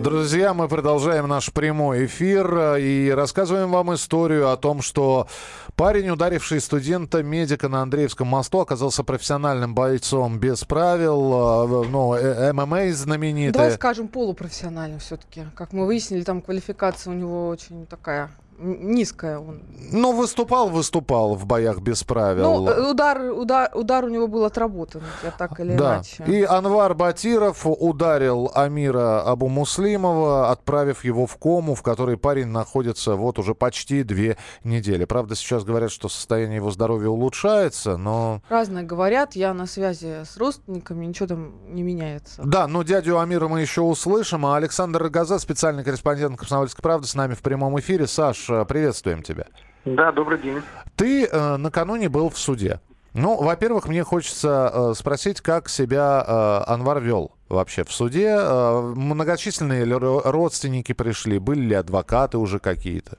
Друзья, 0.00 0.52
мы 0.52 0.68
продолжаем 0.68 1.26
наш 1.26 1.50
прямой 1.50 2.04
эфир 2.04 2.54
э, 2.54 2.80
и 2.82 3.10
рассказываем 3.10 3.70
вам 3.70 3.94
историю 3.94 4.50
о 4.50 4.56
том, 4.58 4.82
что 4.82 5.26
парень, 5.74 6.10
ударивший 6.10 6.60
студента-медика 6.60 7.70
на 7.70 7.80
Андреевском 7.80 8.28
мосту, 8.28 8.60
оказался 8.60 9.04
профессиональным 9.04 9.74
бойцом 9.74 10.38
без 10.38 10.64
правил, 10.64 11.84
э, 11.84 11.88
ну, 11.88 12.14
э, 12.14 12.52
ММА 12.52 12.92
знаменитый. 12.92 13.52
Давай 13.52 13.72
скажем 13.72 14.08
полупрофессиональным 14.08 14.98
все-таки. 14.98 15.44
Как 15.54 15.72
мы 15.72 15.86
выяснили, 15.86 16.24
там 16.24 16.42
квалификация 16.42 17.12
у 17.12 17.16
него 17.16 17.48
очень 17.48 17.86
такая 17.86 18.30
низкая 18.58 19.38
он. 19.38 19.62
Ну, 19.92 20.12
выступал, 20.12 20.68
выступал 20.68 21.34
в 21.34 21.46
боях 21.46 21.80
без 21.80 22.02
правил. 22.02 22.64
Ну, 22.64 22.90
удар, 22.90 23.20
удар, 23.32 23.70
удар 23.74 24.04
у 24.04 24.08
него 24.08 24.26
был 24.28 24.44
отработан, 24.44 25.02
я 25.22 25.30
так 25.30 25.58
или 25.60 25.76
да. 25.76 25.96
иначе. 25.96 26.24
И 26.26 26.42
Анвар 26.42 26.94
Батиров 26.94 27.62
ударил 27.64 28.50
Амира 28.54 29.22
Абу 29.22 29.48
Муслимова, 29.48 30.50
отправив 30.50 31.04
его 31.04 31.26
в 31.26 31.36
кому, 31.36 31.74
в 31.74 31.82
которой 31.82 32.16
парень 32.16 32.48
находится 32.48 33.14
вот 33.14 33.38
уже 33.38 33.54
почти 33.54 34.02
две 34.02 34.36
недели. 34.64 35.04
Правда, 35.04 35.34
сейчас 35.36 35.64
говорят, 35.64 35.90
что 35.90 36.08
состояние 36.08 36.56
его 36.56 36.70
здоровья 36.70 37.08
улучшается, 37.08 37.96
но... 37.96 38.42
Разное 38.48 38.82
говорят, 38.82 39.36
я 39.36 39.54
на 39.54 39.66
связи 39.66 40.24
с 40.24 40.36
родственниками, 40.36 41.06
ничего 41.06 41.28
там 41.28 41.74
не 41.74 41.82
меняется. 41.82 42.42
Да, 42.44 42.66
но 42.66 42.82
дядю 42.82 43.20
Амира 43.20 43.48
мы 43.48 43.60
еще 43.60 43.82
услышим, 43.82 44.46
а 44.46 44.56
Александр 44.56 45.02
Рогоза, 45.02 45.38
специальный 45.38 45.84
корреспондент 45.84 46.38
«Комсомольской 46.38 46.82
правды» 46.82 47.06
с 47.06 47.14
нами 47.14 47.34
в 47.34 47.42
прямом 47.42 47.78
эфире. 47.78 48.06
Саш, 48.06 48.45
Э, 48.48 48.64
приветствуем 48.64 49.22
тебя. 49.22 49.46
Да, 49.84 50.12
добрый 50.12 50.38
день. 50.38 50.62
Ты 50.96 51.26
э, 51.26 51.56
накануне 51.56 52.08
был 52.08 52.28
в 52.30 52.38
суде. 52.38 52.80
Ну, 53.14 53.42
во-первых, 53.42 53.88
мне 53.88 54.04
хочется 54.04 54.70
э, 54.72 54.94
спросить, 54.94 55.40
как 55.40 55.68
себя 55.68 56.22
э, 56.26 56.70
Анвар 56.70 57.00
вел 57.00 57.32
вообще 57.48 57.84
в 57.84 57.92
суде. 57.92 58.36
Э, 58.38 58.80
многочисленные 58.94 59.84
ли 59.84 59.94
родственники 59.94 60.92
пришли? 60.92 61.38
Были 61.38 61.60
ли 61.60 61.74
адвокаты 61.74 62.36
уже 62.36 62.58
какие-то? 62.58 63.18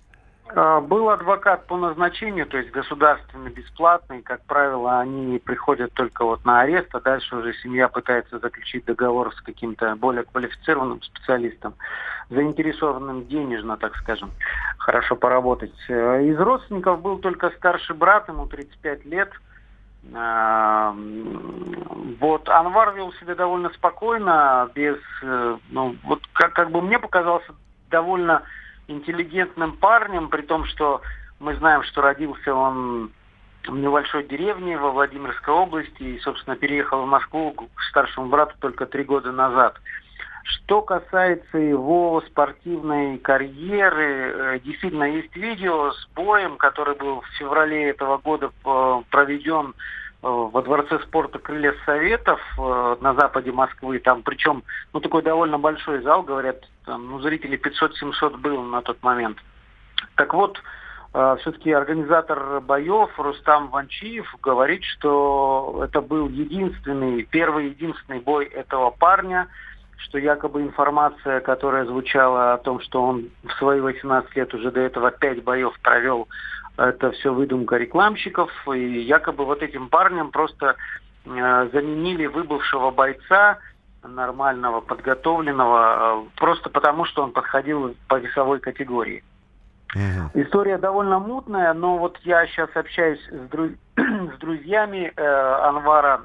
А, 0.55 0.81
был 0.81 1.09
адвокат 1.09 1.67
по 1.67 1.77
назначению, 1.77 2.45
то 2.47 2.57
есть 2.57 2.71
государственный, 2.71 3.51
бесплатный. 3.51 4.21
Как 4.21 4.41
правило, 4.45 4.99
они 4.99 5.39
приходят 5.39 5.93
только 5.93 6.23
вот 6.25 6.45
на 6.45 6.61
арест, 6.61 6.87
а 6.93 6.99
дальше 6.99 7.35
уже 7.35 7.53
семья 7.55 7.87
пытается 7.89 8.39
заключить 8.39 8.85
договор 8.85 9.33
с 9.35 9.41
каким-то 9.41 9.95
более 9.95 10.23
квалифицированным 10.23 11.01
специалистом, 11.01 11.73
заинтересованным 12.29 13.27
денежно, 13.27 13.77
так 13.77 13.95
скажем, 13.97 14.31
хорошо 14.77 15.15
поработать. 15.15 15.73
Э, 15.87 16.23
из 16.25 16.37
родственников 16.39 17.01
был 17.01 17.19
только 17.19 17.49
старший 17.51 17.95
брат, 17.95 18.27
ему 18.27 18.47
35 18.47 19.05
лет. 19.05 19.31
А, 20.13 20.95
вот 22.19 22.47
Анвар 22.49 22.93
вел 22.95 23.11
себя 23.13 23.35
довольно 23.35 23.69
спокойно, 23.69 24.69
без, 24.73 24.97
э, 25.23 25.57
ну, 25.69 25.95
вот 26.03 26.21
как, 26.33 26.53
как 26.53 26.71
бы 26.71 26.81
мне 26.81 26.99
показался 26.99 27.53
довольно 27.89 28.43
интеллигентным 28.87 29.77
парнем, 29.77 30.29
при 30.29 30.41
том, 30.41 30.65
что 30.65 31.01
мы 31.39 31.55
знаем, 31.55 31.83
что 31.83 32.01
родился 32.01 32.53
он 32.53 33.11
в 33.65 33.75
небольшой 33.75 34.23
деревне 34.23 34.77
во 34.77 34.91
Владимирской 34.91 35.53
области 35.53 36.03
и, 36.03 36.19
собственно, 36.19 36.55
переехал 36.55 37.03
в 37.03 37.07
Москву 37.07 37.51
к 37.51 37.81
старшему 37.89 38.27
брату 38.27 38.55
только 38.59 38.85
три 38.85 39.03
года 39.03 39.31
назад. 39.31 39.77
Что 40.47 40.81
касается 40.81 41.57
его 41.57 42.21
спортивной 42.27 43.17
карьеры, 43.17 44.55
э, 44.55 44.59
действительно 44.59 45.03
есть 45.03 45.35
видео 45.35 45.91
с 45.91 46.07
боем, 46.15 46.57
который 46.57 46.95
был 46.95 47.21
в 47.21 47.27
феврале 47.37 47.89
этого 47.89 48.17
года 48.17 48.51
э, 48.65 49.01
проведен 49.09 49.73
Э, 50.23 50.27
во 50.27 50.61
Дворце 50.63 50.99
спорта 50.99 51.37
«Крылья 51.37 51.75
Советов» 51.85 52.39
на 52.57 53.13
западе 53.13 53.51
Москвы. 53.51 53.99
Там 53.99 54.23
причем, 54.23 54.63
ну, 54.93 54.99
такой 54.99 55.21
довольно 55.21 55.59
большой 55.59 56.01
зал, 56.01 56.23
говорят, 56.23 56.57
там, 56.85 57.07
ну, 57.07 57.19
зрителей 57.19 57.57
500-700 57.57 58.37
было 58.37 58.63
на 58.63 58.81
тот 58.81 59.01
момент. 59.03 59.37
Так 60.15 60.33
вот, 60.33 60.59
все-таки 61.11 61.71
организатор 61.71 62.59
боев 62.61 63.09
Рустам 63.17 63.69
Ванчиев 63.69 64.35
говорит, 64.41 64.83
что 64.83 65.81
это 65.83 66.01
был 66.01 66.27
единственный, 66.29 67.23
первый 67.23 67.69
единственный 67.69 68.19
бой 68.19 68.45
этого 68.45 68.91
парня, 68.91 69.47
что 69.97 70.17
якобы 70.17 70.61
информация, 70.61 71.39
которая 71.39 71.85
звучала 71.85 72.53
о 72.53 72.57
том, 72.57 72.79
что 72.81 73.03
он 73.03 73.29
в 73.43 73.51
свои 73.53 73.79
18 73.79 74.35
лет 74.35 74.53
уже 74.53 74.71
до 74.71 74.79
этого 74.79 75.11
5 75.11 75.43
боев 75.43 75.77
провел 75.81 76.27
это 76.77 77.11
все 77.11 77.33
выдумка 77.33 77.77
рекламщиков, 77.77 78.51
и 78.73 79.01
якобы 79.01 79.45
вот 79.45 79.63
этим 79.63 79.89
парнем 79.89 80.31
просто 80.31 80.75
э, 81.25 81.69
заменили 81.73 82.27
выбывшего 82.27 82.91
бойца, 82.91 83.57
нормального, 84.03 84.81
подготовленного, 84.81 86.23
э, 86.23 86.29
просто 86.37 86.69
потому, 86.69 87.05
что 87.05 87.23
он 87.23 87.31
подходил 87.31 87.95
по 88.07 88.19
весовой 88.19 88.59
категории. 88.59 89.23
Uh-huh. 89.95 90.29
История 90.45 90.77
довольно 90.77 91.19
мутная, 91.19 91.73
но 91.73 91.97
вот 91.97 92.17
я 92.23 92.45
сейчас 92.47 92.69
общаюсь 92.75 93.21
с, 93.31 93.49
друз... 93.49 93.71
с 93.97 94.39
друзьями 94.39 95.11
э, 95.15 95.23
Анвара, 95.23 96.21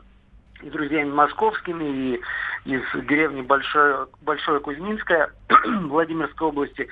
и 0.62 0.70
друзьями 0.70 1.10
московскими, 1.10 1.84
и 1.84 2.20
из 2.64 2.82
деревни 3.06 3.42
Большое, 3.42 4.06
Большое 4.20 4.60
Кузьминское 4.60 5.30
Владимирской 5.64 6.48
области. 6.48 6.88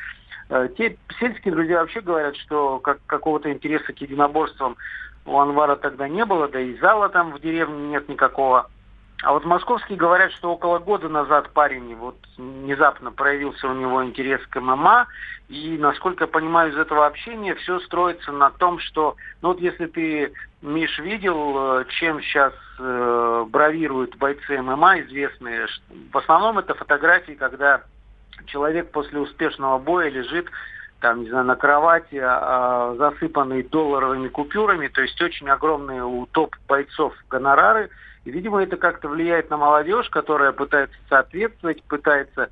Э, 0.48 0.68
те 0.76 0.96
сельские 1.18 1.54
друзья 1.54 1.80
вообще 1.80 2.00
говорят, 2.00 2.36
что 2.36 2.80
как, 2.80 2.98
какого-то 3.06 3.52
интереса 3.52 3.92
к 3.92 4.00
единоборствам 4.00 4.76
у 5.26 5.38
Анвара 5.38 5.76
тогда 5.76 6.08
не 6.08 6.24
было, 6.24 6.48
да 6.48 6.60
и 6.60 6.76
зала 6.78 7.08
там 7.08 7.32
в 7.32 7.40
деревне 7.40 7.90
нет 7.90 8.08
никакого. 8.08 8.68
А 9.22 9.32
вот 9.32 9.44
московские 9.44 9.98
говорят, 9.98 10.32
что 10.32 10.52
около 10.52 10.78
года 10.78 11.08
назад 11.08 11.50
парень 11.50 11.94
вот 11.94 12.16
внезапно 12.38 13.12
проявился 13.12 13.68
у 13.68 13.74
него 13.74 14.02
интерес 14.02 14.40
к 14.46 14.58
ММА, 14.58 15.08
и, 15.48 15.76
насколько 15.78 16.24
я 16.24 16.28
понимаю 16.28 16.72
из 16.72 16.78
этого 16.78 17.06
общения, 17.06 17.54
все 17.56 17.80
строится 17.80 18.32
на 18.32 18.50
том, 18.50 18.78
что, 18.78 19.16
ну 19.42 19.48
вот 19.48 19.60
если 19.60 19.86
ты, 19.86 20.32
Миш, 20.62 20.98
видел, 21.00 21.80
э, 21.80 21.84
чем 21.98 22.22
сейчас 22.22 22.54
э, 22.78 23.44
бравируют 23.48 24.16
бойцы 24.16 24.62
ММА 24.62 25.00
известные, 25.02 25.66
в 26.12 26.16
основном 26.16 26.58
это 26.58 26.74
фотографии, 26.74 27.32
когда 27.32 27.82
человек 28.46 28.90
после 28.90 29.20
успешного 29.20 29.78
боя 29.78 30.08
лежит 30.08 30.46
там, 31.00 31.22
не 31.22 31.30
знаю, 31.30 31.46
на 31.46 31.56
кровати, 31.56 32.20
а, 32.22 32.94
засыпанный 32.96 33.62
долларовыми 33.62 34.28
купюрами, 34.28 34.88
то 34.88 35.00
есть 35.02 35.20
очень 35.20 35.48
огромные 35.48 36.04
у 36.04 36.26
топ-бойцов 36.26 37.14
гонорары. 37.28 37.90
И, 38.24 38.30
видимо, 38.30 38.62
это 38.62 38.76
как-то 38.76 39.08
влияет 39.08 39.50
на 39.50 39.56
молодежь, 39.56 40.08
которая 40.10 40.52
пытается 40.52 40.96
соответствовать, 41.08 41.82
пытается 41.84 42.50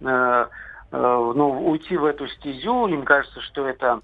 э, 0.00 0.06
э, 0.06 1.32
ну, 1.34 1.68
уйти 1.68 1.98
в 1.98 2.06
эту 2.06 2.26
стезю. 2.28 2.86
Им 2.86 3.04
кажется, 3.04 3.42
что 3.42 3.68
это 3.68 4.00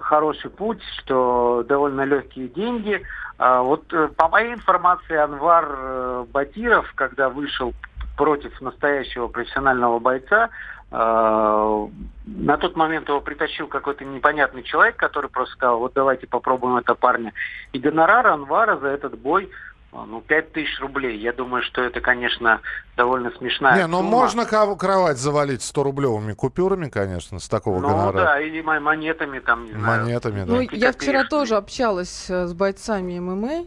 хороший 0.00 0.50
путь, 0.50 0.80
что 0.98 1.64
довольно 1.68 2.02
легкие 2.02 2.48
деньги. 2.48 3.02
А 3.36 3.62
вот 3.62 3.92
э, 3.92 4.08
по 4.16 4.28
моей 4.28 4.54
информации, 4.54 5.16
Анвар 5.16 5.66
э, 5.68 6.24
Батиров, 6.32 6.92
когда 6.94 7.28
вышел 7.28 7.74
против 8.16 8.60
настоящего 8.60 9.26
профессионального 9.26 9.98
бойца. 9.98 10.50
А, 10.96 11.88
на 12.24 12.56
тот 12.56 12.76
момент 12.76 13.08
его 13.08 13.20
притащил 13.20 13.66
какой-то 13.66 14.04
непонятный 14.04 14.62
человек, 14.62 14.94
который 14.94 15.28
просто 15.28 15.54
сказал, 15.54 15.80
вот 15.80 15.92
давайте 15.92 16.28
попробуем 16.28 16.76
это 16.76 16.94
парня. 16.94 17.32
И 17.72 17.80
гонорар 17.80 18.28
Анвара 18.28 18.76
за 18.76 18.86
этот 18.88 19.18
бой 19.18 19.50
а, 19.90 20.06
ну, 20.06 20.20
5 20.20 20.52
тысяч 20.52 20.78
рублей. 20.78 21.18
Я 21.18 21.32
думаю, 21.32 21.64
что 21.64 21.80
это, 21.80 22.00
конечно, 22.00 22.60
довольно 22.96 23.32
смешная 23.32 23.74
Не, 23.74 23.86
ну 23.88 23.98
сумма. 23.98 24.10
можно 24.10 24.44
кровать 24.44 25.18
завалить 25.18 25.62
100-рублевыми 25.62 26.34
купюрами, 26.34 26.88
конечно, 26.88 27.40
с 27.40 27.48
такого 27.48 27.80
ну, 27.80 27.88
гонорара. 27.88 28.24
да, 28.24 28.40
или 28.40 28.60
монетами 28.60 29.40
там, 29.40 29.64
не 29.64 29.72
знаю. 29.72 30.04
Монетами, 30.04 30.44
да. 30.44 30.52
Ну, 30.52 30.60
я 30.60 30.92
вчера 30.92 31.24
тоже 31.24 31.56
общалась 31.56 32.30
э, 32.30 32.46
с 32.46 32.54
бойцами 32.54 33.18
ММА, 33.18 33.66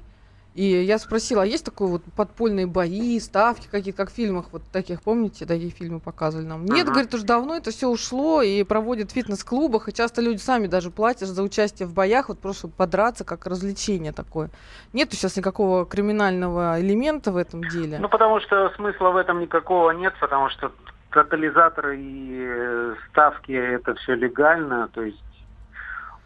И 0.57 0.63
я 0.63 0.97
спросила, 0.97 1.43
а 1.43 1.45
есть 1.45 1.63
такой 1.63 1.87
вот 1.87 2.01
подпольные 2.15 2.65
бои, 2.65 3.19
ставки 3.19 3.67
какие-то, 3.67 3.97
как 3.97 4.09
в 4.09 4.15
фильмах, 4.15 4.45
вот 4.51 4.63
таких, 4.71 5.03
помните, 5.03 5.45
такие 5.45 5.69
фильмы 5.69 5.99
показывали 5.99 6.47
нам? 6.47 6.65
Нет, 6.65 6.85
Ага. 6.85 6.93
говорит, 6.93 7.13
уже 7.13 7.25
давно 7.25 7.55
это 7.55 7.69
все 7.69 7.87
ушло 7.87 8.41
и 8.41 8.63
проводят 8.63 9.11
в 9.11 9.13
фитнес-клубах, 9.13 9.87
и 9.87 9.93
часто 9.93 10.23
люди 10.23 10.39
сами 10.39 10.65
даже 10.65 10.89
платят 10.89 11.29
за 11.29 11.43
участие 11.43 11.87
в 11.87 11.93
боях, 11.93 12.29
вот 12.29 12.39
просто 12.39 12.69
подраться, 12.69 13.23
как 13.23 13.45
развлечение 13.45 14.13
такое. 14.13 14.49
Нету 14.93 15.15
сейчас 15.15 15.37
никакого 15.37 15.85
криминального 15.85 16.81
элемента 16.81 17.31
в 17.31 17.37
этом 17.37 17.63
деле. 17.69 17.99
Ну, 17.99 18.09
потому 18.09 18.39
что 18.39 18.71
смысла 18.77 19.11
в 19.11 19.17
этом 19.17 19.39
никакого 19.39 19.91
нет, 19.91 20.15
потому 20.19 20.49
что 20.49 20.71
тотализаторы 21.11 21.99
и 21.99 22.47
э, 22.49 22.95
ставки 23.11 23.51
это 23.51 23.93
все 23.93 24.15
легально, 24.15 24.87
то 24.87 25.03
есть 25.03 25.21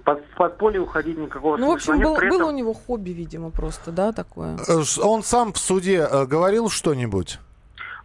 под, 0.03 0.23
в 0.31 0.35
подполье 0.37 0.79
уходить 0.81 1.17
никакого 1.17 1.57
Ну, 1.57 1.75
в 1.75 1.81
смысла 1.81 1.93
общем, 1.93 1.95
нет. 1.95 2.03
был, 2.03 2.15
При 2.17 2.29
было 2.29 2.37
этом- 2.37 2.47
у 2.49 2.57
него 2.57 2.73
хобби, 2.73 3.09
видимо, 3.11 3.49
просто, 3.51 3.91
да, 3.91 4.11
такое. 4.11 4.57
Э, 4.67 4.81
Он 5.03 5.23
сам 5.23 5.53
в 5.53 5.57
суде 5.57 6.07
э, 6.09 6.25
говорил 6.25 6.69
что-нибудь? 6.69 7.39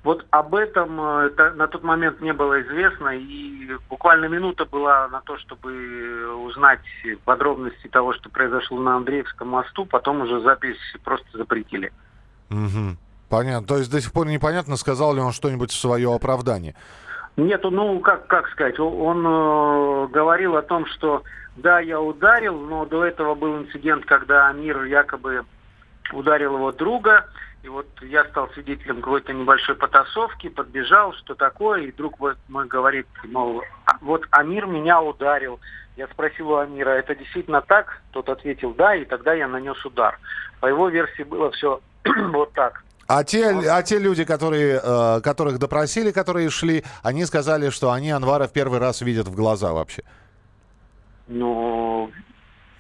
Вот 0.05 0.25
об 0.31 0.55
этом 0.55 1.01
э, 1.01 1.31
та- 1.31 1.51
на 1.55 1.67
тот 1.67 1.83
момент 1.83 2.21
не 2.21 2.33
было 2.33 2.63
известно, 2.63 3.09
и 3.17 3.69
буквально 3.91 4.27
минута 4.27 4.65
была 4.65 5.09
на 5.09 5.21
то, 5.21 5.37
чтобы 5.39 6.33
узнать 6.47 6.79
подробности 7.25 7.89
того, 7.89 8.13
что 8.15 8.29
произошло 8.31 8.79
на 8.79 8.97
Андреевском 8.97 9.49
мосту, 9.49 9.85
потом 9.85 10.21
уже 10.21 10.41
запись 10.43 10.79
просто 11.03 11.27
запретили. 11.37 11.93
Мгм. 12.51 12.99
Понятно. 13.29 13.67
То 13.67 13.79
есть 13.79 13.91
до 13.91 14.01
сих 14.01 14.13
пор 14.13 14.29
непонятно, 14.29 14.77
сказал 14.77 15.13
ли 15.15 15.21
он 15.21 15.33
что-нибудь 15.33 15.73
в 15.73 15.77
свое 15.81 16.15
оправдание. 16.15 16.77
Нет, 17.37 17.61
ну 17.65 17.99
как, 17.99 18.29
как 18.29 18.49
сказать, 18.51 18.79
о- 18.79 18.89
он 18.89 19.27
э, 19.27 20.09
говорил 20.13 20.57
о 20.57 20.63
том, 20.63 20.87
что 20.87 21.23
да, 21.57 21.81
я 21.81 22.01
ударил, 22.01 22.59
но 22.59 22.85
до 22.85 23.05
этого 23.05 23.35
был 23.35 23.59
инцидент, 23.59 24.05
когда 24.05 24.49
Амир 24.49 24.85
якобы 24.85 25.45
ударил 26.13 26.55
его 26.55 26.73
друга, 26.73 27.27
и 27.63 27.69
вот 27.69 27.87
я 28.03 28.25
стал 28.27 28.49
свидетелем 28.51 29.01
какой-то 29.01 29.33
небольшой 29.33 29.75
потасовки, 29.75 30.49
подбежал, 30.49 31.13
что 31.15 31.35
такое, 31.35 31.83
и 31.83 31.93
друг 31.93 32.21
вот 32.21 32.37
мой 32.49 32.67
говорит, 32.67 33.07
мол, 33.25 33.63
«А, 33.87 33.97
вот 34.03 34.23
Амир 34.31 34.67
меня 34.67 35.03
ударил. 35.03 35.59
Я 35.97 36.07
спросил 36.09 36.51
у 36.51 36.57
Амира, 36.57 36.91
это 36.91 37.15
действительно 37.15 37.63
так? 37.63 38.03
Тот 38.13 38.29
ответил, 38.29 38.75
да, 38.75 38.95
и 38.95 39.05
тогда 39.05 39.33
я 39.33 39.49
нанес 39.49 39.83
удар. 39.85 40.19
По 40.61 40.67
его 40.67 40.89
версии 40.89 41.23
было 41.23 41.51
все 41.53 41.81
вот 42.33 42.53
так. 42.53 42.83
А 43.09 43.25
те, 43.25 43.49
а 43.49 43.83
те 43.83 43.99
люди, 43.99 44.25
которые, 44.25 44.81
э, 44.83 45.21
которых 45.23 45.59
допросили, 45.59 46.11
которые 46.11 46.51
шли, 46.51 46.85
они 47.03 47.25
сказали, 47.25 47.71
что 47.71 47.93
они 47.93 48.11
Анвара 48.11 48.47
в 48.47 48.53
первый 48.53 48.79
раз 48.79 49.01
видят 49.01 49.29
в 49.29 49.35
глаза 49.35 49.73
вообще. 49.73 50.03
Ну, 51.29 52.11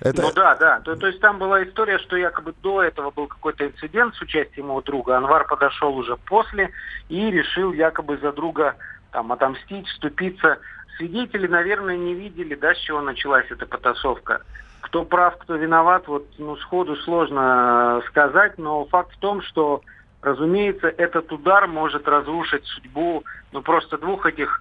Это... 0.00 0.22
Ну 0.22 0.32
да, 0.32 0.54
да. 0.56 0.80
То, 0.80 0.94
то 0.96 1.06
есть 1.06 1.20
там 1.20 1.38
была 1.38 1.64
история, 1.64 1.98
что 1.98 2.16
якобы 2.16 2.54
до 2.62 2.82
этого 2.82 3.10
был 3.10 3.26
какой-то 3.26 3.66
инцидент 3.66 4.14
с 4.14 4.22
участием 4.22 4.66
его 4.66 4.80
друга. 4.82 5.16
Анвар 5.16 5.46
подошел 5.46 5.96
уже 5.96 6.16
после 6.16 6.70
и 7.08 7.30
решил 7.30 7.72
якобы 7.72 8.18
за 8.18 8.32
друга 8.32 8.76
там 9.12 9.32
отомстить, 9.32 9.86
вступиться. 9.88 10.58
Свидетели, 10.96 11.46
наверное, 11.46 11.96
не 11.96 12.14
видели, 12.14 12.54
да, 12.54 12.74
с 12.74 12.78
чего 12.78 13.00
началась 13.00 13.46
эта 13.50 13.66
потасовка. 13.66 14.42
Кто 14.82 15.04
прав, 15.04 15.36
кто 15.38 15.56
виноват, 15.56 16.06
вот 16.06 16.26
ну, 16.38 16.56
сходу 16.56 16.96
сложно 16.96 18.00
э, 18.02 18.08
сказать, 18.08 18.56
но 18.56 18.84
факт 18.84 19.12
в 19.14 19.18
том, 19.18 19.42
что, 19.42 19.82
разумеется, 20.22 20.88
этот 20.88 21.32
удар 21.32 21.66
может 21.66 22.06
разрушить 22.06 22.64
судьбу, 22.66 23.24
ну, 23.52 23.62
просто 23.62 23.98
двух 23.98 24.26
этих 24.26 24.60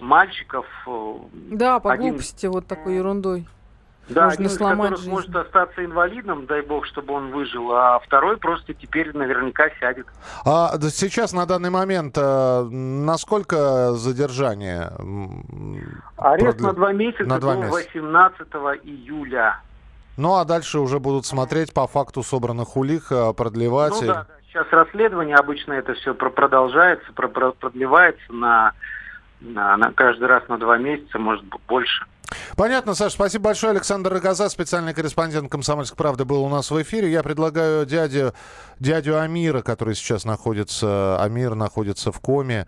мальчиков. 0.00 0.66
э, 0.86 1.14
Да, 1.52 1.80
по 1.80 1.92
Один- 1.92 2.10
глупости 2.10 2.46
вот 2.46 2.66
такой 2.66 2.96
ерундой. 2.96 3.46
да, 4.08 4.24
Можно 4.24 4.34
один 4.34 4.46
из 4.46 4.56
сломать 4.56 4.78
которых 4.78 4.98
жизнь. 4.98 5.10
может 5.10 5.36
остаться 5.36 5.84
инвалидом, 5.84 6.46
дай 6.46 6.62
бог, 6.62 6.86
чтобы 6.86 7.14
он 7.14 7.30
выжил, 7.32 7.72
а 7.72 7.98
второй 8.00 8.36
просто 8.36 8.74
теперь 8.74 9.16
наверняка 9.16 9.68
сядет. 9.80 10.06
А 10.44 10.78
сейчас 10.90 11.32
на 11.32 11.46
данный 11.46 11.70
момент 11.70 12.16
э, 12.18 12.62
насколько 12.70 13.92
задержание? 13.94 14.90
Арест 16.16 16.58
Продля- 16.58 16.62
на 16.66 16.72
два 16.72 16.92
месяца 16.92 17.24
на 17.24 17.38
два 17.40 17.54
до 17.54 17.60
месяца. 17.60 17.74
18 17.76 18.48
июля. 18.84 19.60
Ну 20.16 20.36
а 20.36 20.44
дальше 20.44 20.78
уже 20.78 20.98
будут 20.98 21.26
смотреть 21.26 21.74
по 21.74 21.86
факту 21.86 22.22
собранных 22.22 22.76
улик, 22.76 23.04
э, 23.10 23.32
продлевать. 23.34 23.92
Ну 23.98 24.02
и- 24.02 24.06
да, 24.06 24.14
да, 24.14 24.26
сейчас 24.48 24.66
расследование, 24.70 25.36
обычно 25.36 25.74
это 25.74 25.92
все 25.94 26.14
продолжается, 26.14 27.12
про- 27.12 27.28
про- 27.28 27.52
продлевается 27.52 28.32
на, 28.32 28.72
на, 29.40 29.92
каждый 29.92 30.28
раз 30.28 30.46
на 30.48 30.58
два 30.58 30.78
месяца, 30.78 31.18
может 31.18 31.44
быть, 31.44 31.60
больше. 31.68 32.04
Понятно, 32.56 32.94
Саш, 32.94 33.12
спасибо 33.12 33.44
большое. 33.44 33.72
Александр 33.72 34.12
Рогоза, 34.12 34.48
специальный 34.48 34.94
корреспондент 34.94 35.50
«Комсомольской 35.50 35.96
правды» 35.96 36.24
был 36.24 36.42
у 36.42 36.48
нас 36.48 36.70
в 36.70 36.82
эфире. 36.82 37.10
Я 37.10 37.22
предлагаю 37.22 37.86
дядю, 37.86 38.34
дядю 38.80 39.20
Амира, 39.20 39.62
который 39.62 39.94
сейчас 39.94 40.24
находится, 40.24 41.22
Амир 41.22 41.54
находится 41.54 42.10
в 42.10 42.20
коме, 42.20 42.66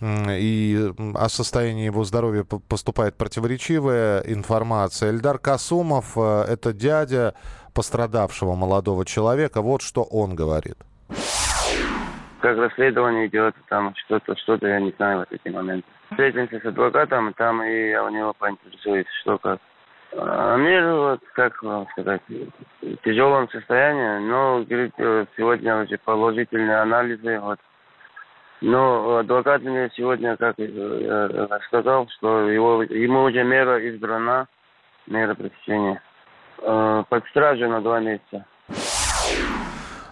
и 0.00 0.92
о 1.14 1.28
состоянии 1.28 1.86
его 1.86 2.04
здоровья 2.04 2.44
поступает 2.44 3.16
противоречивая 3.16 4.20
информация. 4.20 5.10
Эльдар 5.10 5.38
Касумов, 5.38 6.12
э, 6.16 6.44
это 6.48 6.74
дядя 6.74 7.34
пострадавшего 7.72 8.54
молодого 8.54 9.06
человека. 9.06 9.62
Вот 9.62 9.80
что 9.80 10.02
он 10.02 10.34
говорит. 10.34 10.76
Как 12.40 12.58
расследование 12.58 13.26
идет, 13.26 13.54
там 13.68 13.94
что-то, 13.96 14.36
что-то 14.36 14.66
я 14.66 14.80
не 14.80 14.90
знаю 14.92 15.26
в 15.28 15.32
эти 15.32 15.48
моменты. 15.48 15.86
Встретимся 16.10 16.60
с 16.60 16.64
адвокатом, 16.64 17.32
там 17.34 17.62
и 17.62 17.90
я 17.90 18.04
у 18.04 18.08
него 18.10 18.32
поинтересуюсь, 18.38 19.06
что 19.22 19.38
как. 19.38 19.58
А 20.16 20.56
вот, 20.56 21.20
как 21.34 21.62
вам 21.62 21.86
сказать, 21.92 22.22
в 22.28 22.96
тяжелом 23.04 23.50
состоянии, 23.50 24.26
но, 24.26 24.64
говорит, 24.68 24.94
сегодня 25.36 25.82
уже 25.82 25.98
положительные 25.98 26.80
анализы, 26.80 27.38
вот. 27.40 27.58
Но 28.62 29.18
адвокат 29.18 29.62
мне 29.62 29.90
сегодня, 29.94 30.36
как 30.36 30.54
э, 30.58 31.58
сказал, 31.66 32.08
что 32.16 32.48
его, 32.48 32.82
ему 32.84 33.24
уже 33.24 33.44
мера 33.44 33.78
избрана, 33.90 34.46
мера 35.06 35.34
пресечения. 35.34 36.00
Э, 36.62 37.04
Под 37.08 37.26
стражу 37.26 37.68
на 37.68 37.82
два 37.82 38.00
месяца. 38.00 38.46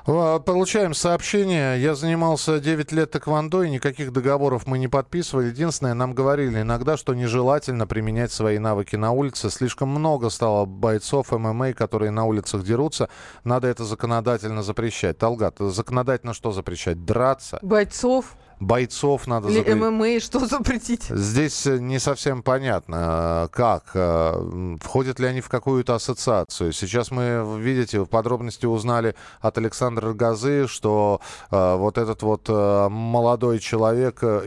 А, 0.06 0.38
Получаем 0.38 0.92
сообщение. 0.92 1.80
Я 1.80 1.94
занимался 1.94 2.60
9 2.60 2.92
лет 2.92 3.10
тэквондо, 3.12 3.62
и 3.62 3.70
никаких 3.70 4.12
договоров 4.12 4.66
мы 4.66 4.78
не 4.78 4.88
подписывали. 4.88 5.46
Единственное, 5.46 5.94
нам 5.94 6.12
говорили 6.12 6.60
иногда, 6.60 6.98
что 6.98 7.14
нежелательно 7.14 7.86
применять 7.86 8.30
свои 8.30 8.58
навыки 8.58 8.96
на 8.96 9.12
улице. 9.12 9.48
Слишком 9.48 9.88
много 9.88 10.28
стало 10.28 10.66
бойцов 10.66 11.32
ММА, 11.32 11.72
которые 11.72 12.10
на 12.10 12.24
улицах 12.24 12.64
дерутся. 12.64 13.08
Надо 13.44 13.68
это 13.68 13.84
законодательно 13.84 14.62
запрещать. 14.62 15.16
Талгат, 15.16 15.56
законодательно 15.58 16.34
что 16.34 16.52
запрещать? 16.52 17.04
Драться? 17.04 17.58
Бойцов 17.62 18.36
Бойцов 18.60 19.26
надо 19.26 19.48
или 19.48 19.58
запретить. 19.58 19.82
ММА, 19.82 20.20
что 20.20 20.46
запретить? 20.46 21.04
Здесь 21.04 21.66
э, 21.66 21.78
не 21.78 21.98
совсем 21.98 22.42
понятно, 22.42 23.46
э, 23.46 23.48
как, 23.52 23.90
э, 23.94 24.76
входят 24.80 25.18
ли 25.18 25.26
они 25.26 25.40
в 25.40 25.48
какую-то 25.48 25.94
ассоциацию. 25.94 26.72
Сейчас 26.72 27.10
мы, 27.10 27.58
видите, 27.58 28.00
в 28.00 28.06
подробности 28.06 28.66
узнали 28.66 29.14
от 29.40 29.58
Александра 29.58 30.12
Газы, 30.12 30.66
что 30.68 31.20
вот 31.50 31.98
этот 31.98 32.22
вот 32.22 32.48
молодой 32.48 33.58
человек, 33.58 34.22
а, 34.22 34.42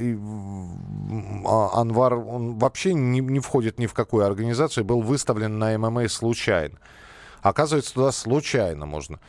Анвар, 1.73 2.13
он 2.13 2.57
вообще 2.57 2.93
не, 2.93 3.19
не 3.19 3.39
входит 3.39 3.79
ни 3.79 3.85
в 3.85 3.93
какую 3.93 4.25
организацию, 4.25 4.83
был 4.85 5.01
выставлен 5.01 5.59
на 5.59 5.77
ММА 5.77 6.09
случайно. 6.09 6.77
Оказывается, 7.41 7.93
туда 7.93 8.11
случайно 8.11 8.85
можно. 8.85 9.19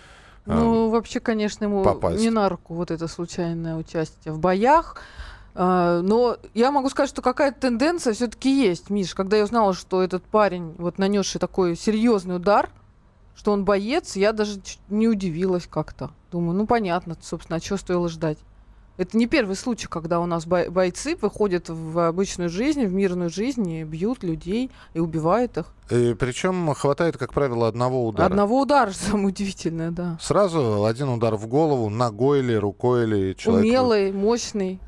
Э, 0.49 0.55
Ну, 0.55 0.91
вообще, 0.91 1.21
конечно, 1.21 1.65
ему 1.65 1.83
попасть. 1.85 2.21
не 2.21 2.31
на 2.31 2.49
руку 2.49 2.75
вот 2.75 2.91
это 2.91 3.07
случайное 3.09 3.77
участие 3.77 4.33
в 4.33 4.39
боях. 4.39 4.97
А, 5.55 6.03
Но 6.03 6.37
я 6.55 6.71
могу 6.71 6.89
сказать, 6.89 7.11
что 7.11 7.23
какая-то 7.23 7.61
тенденция 7.61 8.13
все-таки 8.13 8.51
есть, 8.51 8.91
Миш. 8.91 9.15
Когда 9.15 9.37
я 9.37 9.45
узнала, 9.45 9.75
что 9.75 10.03
этот 10.03 10.23
парень, 10.25 10.75
вот 10.79 10.99
нанесший 10.99 11.41
такой 11.41 11.77
серьезный 11.77 12.37
удар, 12.37 12.71
что 13.35 13.53
он 13.53 13.65
боец, 13.65 14.17
я 14.17 14.33
даже 14.33 14.61
не 14.89 15.09
удивилась 15.09 15.67
как-то. 15.67 16.11
Думаю, 16.33 16.57
ну 16.57 16.67
понятно, 16.67 17.17
собственно, 17.21 17.57
а 17.57 17.61
чего 17.61 17.77
стоило 17.77 18.09
ждать. 18.09 18.39
Это 18.99 19.17
не 19.17 19.27
первый 19.27 19.55
случай, 19.55 19.87
когда 19.87 20.19
у 20.19 20.27
нас 20.27 20.45
бой- 20.45 20.69
бойцы 20.71 21.17
выходят 21.21 21.69
в 21.69 22.07
обычную 22.09 22.51
жизнь, 22.51 22.85
в 22.85 22.93
мирную 22.93 23.31
жизнь, 23.31 23.69
и 23.71 23.85
бьют 23.85 24.25
людей 24.25 24.73
и 24.93 24.99
убивают 24.99 25.57
их. 25.57 25.67
И 25.91 26.15
причем 26.19 26.75
хватает, 26.75 27.17
как 27.17 27.33
правило, 27.33 27.69
одного 27.69 28.05
удара. 28.07 28.27
Одного 28.27 28.61
удара, 28.61 28.91
самое 28.93 29.29
удивительное, 29.29 29.93
да. 29.93 30.19
Сразу 30.21 30.85
один 30.85 31.09
удар 31.11 31.37
в 31.37 31.47
голову, 31.47 31.89
ногой 31.89 32.41
или 32.41 32.55
рукой 32.55 33.05
или 33.05 33.35
человек... 33.35 33.65
Умелый, 33.65 34.13
мощный. 34.13 34.81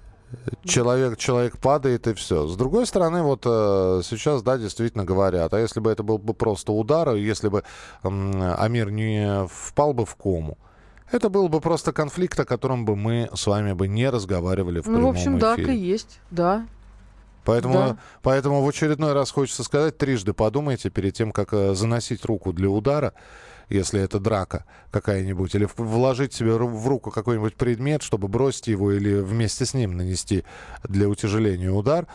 человек, 0.64 1.16
человек 1.16 1.58
падает 1.58 2.08
и 2.08 2.14
все. 2.14 2.48
С 2.48 2.56
другой 2.56 2.86
стороны, 2.86 3.22
вот 3.22 3.42
э, 3.46 4.00
сейчас, 4.04 4.42
да, 4.42 4.58
действительно 4.58 5.04
говорят, 5.04 5.54
а 5.54 5.60
если 5.60 5.78
бы 5.78 5.90
это 5.90 6.02
был 6.02 6.18
бы 6.18 6.34
просто 6.34 6.72
удар, 6.72 7.14
если 7.14 7.48
бы 7.48 7.62
м, 8.02 8.32
Амир 8.58 8.90
не 8.90 9.46
впал 9.48 9.92
бы 9.92 10.04
в 10.04 10.16
кому, 10.16 10.58
это 11.10 11.28
был 11.30 11.48
бы 11.48 11.60
просто 11.60 11.92
конфликт, 11.92 12.38
о 12.40 12.44
котором 12.44 12.84
бы 12.84 12.96
мы 12.96 13.28
с 13.34 13.46
вами 13.46 13.72
бы 13.72 13.88
не 13.88 14.08
разговаривали 14.10 14.80
в 14.80 14.86
Ну, 14.86 14.94
прямом 14.94 15.14
в 15.14 15.16
общем, 15.16 15.38
так 15.38 15.58
эфире. 15.58 15.74
и 15.74 15.78
есть, 15.78 16.20
да. 16.30 16.66
Поэтому, 17.44 17.74
Да. 17.74 17.96
поэтому 18.22 18.62
в 18.62 18.68
очередной 18.68 19.12
раз 19.14 19.30
хочется 19.30 19.64
сказать, 19.64 19.96
трижды 19.96 20.32
подумайте 20.34 20.90
перед 20.90 21.14
тем, 21.14 21.32
как 21.32 21.52
э, 21.52 21.74
заносить 21.74 22.24
руку 22.24 22.52
для 22.52 22.68
удара. 22.68 23.12
если 23.72 24.00
это 24.00 24.18
драка 24.18 24.64
какая-нибудь, 24.90 25.54
или 25.54 25.68
вложить 25.76 26.32
себе 26.34 26.54
в 26.54 26.88
руку 26.88 27.12
какой-нибудь 27.12 27.54
предмет, 27.54 28.02
чтобы 28.02 28.26
бросить 28.26 28.66
его 28.66 28.90
или 28.90 29.20
вместе 29.20 29.64
с 29.64 29.74
ним 29.74 29.96
нанести 29.96 30.44
для 30.88 31.08
утяжеления 31.08 31.70
удар, 31.70 32.08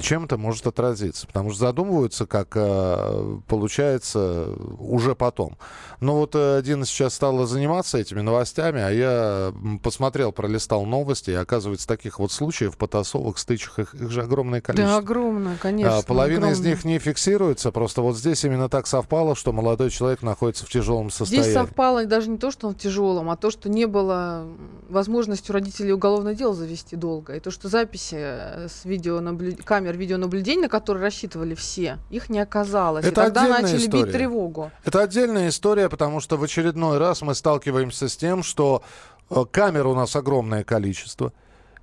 чем 0.00 0.24
это 0.24 0.36
может 0.36 0.66
отразиться. 0.66 1.26
Потому 1.26 1.50
что 1.50 1.60
задумываются, 1.60 2.26
как 2.26 2.52
э, 2.54 3.38
получается 3.46 4.50
уже 4.78 5.14
потом. 5.14 5.56
Но 6.00 6.16
вот 6.16 6.32
э, 6.34 6.60
Дина 6.62 6.84
сейчас 6.84 7.14
стала 7.14 7.46
заниматься 7.46 7.98
этими 7.98 8.20
новостями, 8.20 8.80
а 8.80 8.90
я 8.90 9.54
посмотрел, 9.82 10.32
пролистал 10.32 10.84
новости, 10.84 11.30
и 11.30 11.34
оказывается, 11.34 11.86
таких 11.86 12.18
вот 12.18 12.32
случаев, 12.32 12.76
потасовок, 12.76 13.38
стычек, 13.38 13.78
их, 13.78 13.94
их 13.94 14.10
же 14.10 14.22
огромное 14.22 14.60
количество. 14.60 14.92
Да, 14.94 14.98
огромное, 14.98 15.56
конечно. 15.56 15.98
А, 15.98 16.02
Половина 16.02 16.46
из 16.46 16.58
огромное. 16.58 16.70
них 16.70 16.84
не 16.84 16.98
фиксируется, 16.98 17.70
просто 17.72 18.02
вот 18.02 18.16
здесь 18.16 18.44
именно 18.44 18.68
так 18.68 18.86
совпало, 18.86 19.34
что 19.34 19.52
молодой 19.52 19.90
человек 19.90 20.22
находится 20.22 20.66
в 20.66 20.68
тяжелом 20.68 21.10
состоянии. 21.10 21.50
Здесь 21.50 21.54
совпало 21.54 22.04
даже 22.06 22.28
не 22.28 22.38
то, 22.38 22.50
что 22.50 22.68
он 22.68 22.74
в 22.74 22.78
тяжелом, 22.78 23.30
а 23.30 23.36
то, 23.36 23.50
что 23.50 23.68
не 23.68 23.86
было 23.86 24.46
возможности 24.88 25.50
у 25.50 25.54
родителей 25.54 25.92
уголовное 25.92 26.34
дело 26.34 26.54
завести 26.54 26.96
долго. 26.96 27.34
И 27.36 27.40
то, 27.40 27.50
что 27.50 27.68
записи 27.68 28.16
э, 28.18 28.68
с 28.68 28.84
видеонаблю- 28.84 29.62
камер 29.76 29.96
видеонаблюдения, 29.98 30.62
на 30.62 30.68
которые 30.68 31.02
рассчитывали 31.02 31.54
все, 31.54 31.98
их 32.08 32.30
не 32.30 32.38
оказалось. 32.40 33.04
Это 33.04 33.22
и 33.22 33.24
тогда 33.24 33.42
отдельная 33.42 33.62
начали 33.62 33.86
история. 33.86 34.02
бить 34.04 34.12
тревогу. 34.12 34.70
Это 34.84 35.02
отдельная 35.02 35.48
история, 35.48 35.88
потому 35.90 36.20
что 36.20 36.36
в 36.38 36.42
очередной 36.42 36.96
раз 36.98 37.20
мы 37.20 37.34
сталкиваемся 37.34 38.08
с 38.08 38.16
тем, 38.16 38.42
что 38.42 38.82
э, 39.28 39.44
камер 39.50 39.86
у 39.88 39.94
нас 39.94 40.16
огромное 40.16 40.64
количество. 40.64 41.32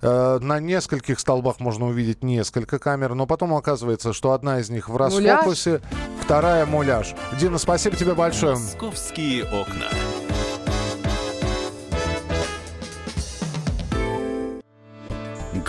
Э, 0.01 0.39
На 0.41 0.59
нескольких 0.59 1.19
столбах 1.19 1.59
можно 1.59 1.85
увидеть 1.85 2.23
несколько 2.23 2.79
камер, 2.79 3.13
но 3.13 3.27
потом 3.27 3.53
оказывается, 3.53 4.11
что 4.11 4.31
одна 4.31 4.59
из 4.59 4.71
них 4.71 4.89
в 4.89 4.97
расфокусе, 4.97 5.79
вторая 6.19 6.65
муляж. 6.65 7.13
Дина, 7.39 7.59
спасибо 7.59 7.95
тебе 7.95 8.15
большое. 8.15 8.55
Московские 8.55 9.43
окна. 9.43 9.89